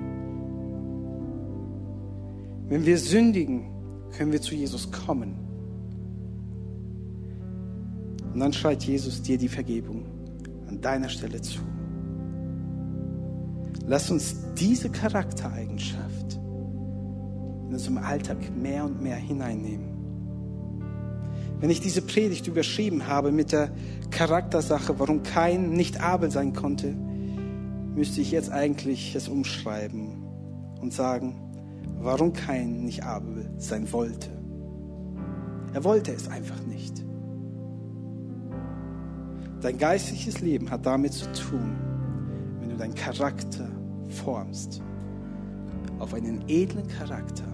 Wenn 2.69 2.85
wir 2.85 2.97
sündigen, 2.97 3.65
können 4.15 4.31
wir 4.31 4.41
zu 4.41 4.55
Jesus 4.55 4.91
kommen. 4.91 5.35
Und 8.33 8.39
dann 8.39 8.53
schreit 8.53 8.83
Jesus 8.83 9.21
dir 9.21 9.37
die 9.37 9.47
Vergebung 9.47 10.05
an 10.67 10.81
deiner 10.81 11.09
Stelle 11.09 11.41
zu. 11.41 11.59
Lass 13.85 14.09
uns 14.09 14.35
diese 14.57 14.89
Charaktereigenschaft 14.89 16.39
in 17.67 17.73
unserem 17.73 17.97
Alltag 17.97 18.37
mehr 18.55 18.85
und 18.85 19.01
mehr 19.01 19.17
hineinnehmen. 19.17 19.92
Wenn 21.63 21.69
ich 21.69 21.79
diese 21.79 22.01
Predigt 22.01 22.45
überschrieben 22.47 23.07
habe 23.07 23.31
mit 23.31 23.53
der 23.53 23.71
Charaktersache, 24.11 24.99
warum 24.99 25.23
kein 25.23 25.69
nicht 25.69 26.01
Abel 26.01 26.29
sein 26.29 26.51
konnte, 26.51 26.93
müsste 27.95 28.19
ich 28.19 28.31
jetzt 28.31 28.51
eigentlich 28.51 29.15
es 29.15 29.29
umschreiben 29.29 30.25
und 30.81 30.91
sagen, 30.91 31.39
warum 32.01 32.33
kein 32.33 32.83
nicht 32.83 33.05
Abel 33.05 33.49
sein 33.59 33.93
wollte. 33.93 34.29
Er 35.73 35.85
wollte 35.85 36.11
es 36.11 36.27
einfach 36.27 36.61
nicht. 36.65 37.01
Dein 39.61 39.77
geistliches 39.77 40.41
Leben 40.41 40.69
hat 40.69 40.85
damit 40.85 41.13
zu 41.13 41.31
tun, 41.31 41.77
wenn 42.59 42.71
du 42.71 42.75
deinen 42.75 42.95
Charakter 42.95 43.69
formst. 44.09 44.81
Auf 45.99 46.13
einen 46.13 46.43
edlen 46.49 46.89
Charakter 46.89 47.47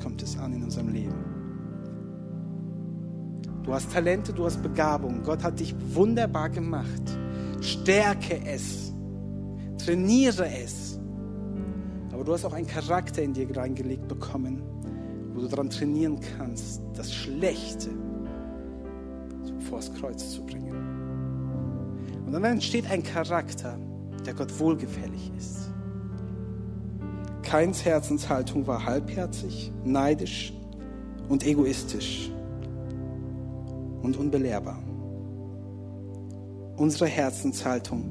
kommt 0.00 0.22
es 0.22 0.38
an 0.38 0.52
in 0.52 0.62
unserem 0.62 0.90
Leben. 0.90 1.27
Du 3.68 3.74
hast 3.74 3.92
Talente, 3.92 4.32
du 4.32 4.46
hast 4.46 4.62
Begabung. 4.62 5.22
Gott 5.22 5.44
hat 5.44 5.60
dich 5.60 5.74
wunderbar 5.92 6.48
gemacht. 6.48 7.02
Stärke 7.60 8.40
es. 8.46 8.94
Trainiere 9.76 10.50
es. 10.50 10.98
Aber 12.10 12.24
du 12.24 12.32
hast 12.32 12.46
auch 12.46 12.54
einen 12.54 12.66
Charakter 12.66 13.22
in 13.22 13.34
dir 13.34 13.54
reingelegt 13.54 14.08
bekommen, 14.08 14.62
wo 15.34 15.42
du 15.42 15.48
daran 15.48 15.68
trainieren 15.68 16.18
kannst, 16.38 16.80
das 16.94 17.12
Schlechte 17.12 17.90
vors 19.68 19.92
Kreuz 19.92 20.30
zu 20.30 20.46
bringen. 20.46 20.72
Und 22.24 22.32
dann 22.32 22.44
entsteht 22.44 22.90
ein 22.90 23.02
Charakter, 23.02 23.78
der 24.24 24.32
Gott 24.32 24.58
wohlgefällig 24.58 25.30
ist. 25.36 25.70
Keins 27.42 27.84
Herzenshaltung 27.84 28.66
war 28.66 28.86
halbherzig, 28.86 29.70
neidisch 29.84 30.54
und 31.28 31.44
egoistisch 31.44 32.30
und 34.02 34.16
unbelehrbar. 34.16 34.82
Unsere 36.76 37.06
Herzenshaltung 37.06 38.04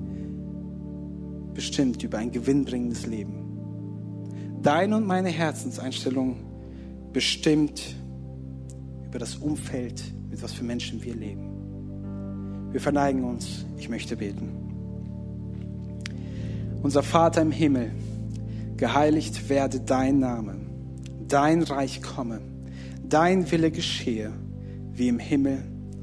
bestimmt 1.53 2.03
über 2.03 2.17
ein 2.17 2.31
gewinnbringendes 2.31 3.05
Leben. 3.07 4.59
Deine 4.61 4.97
und 4.97 5.07
meine 5.07 5.29
Herzenseinstellung 5.29 6.35
bestimmt 7.13 7.95
über 9.05 9.19
das 9.19 9.35
Umfeld, 9.37 10.03
mit 10.29 10.43
was 10.43 10.53
für 10.53 10.63
Menschen 10.63 11.03
wir 11.03 11.15
leben. 11.15 12.69
Wir 12.71 12.81
verneigen 12.81 13.23
uns. 13.23 13.65
Ich 13.77 13.89
möchte 13.89 14.17
beten. 14.17 14.49
Unser 16.83 17.01
Vater 17.01 17.41
im 17.41 17.51
Himmel, 17.51 17.91
geheiligt 18.75 19.49
werde 19.49 19.79
dein 19.79 20.19
Name, 20.19 20.57
dein 21.27 21.63
Reich 21.63 22.01
komme, 22.01 22.41
dein 23.07 23.49
Wille 23.51 23.71
geschehe, 23.71 24.31
wie 24.91 25.07
im 25.07 25.19
Himmel 25.19 25.63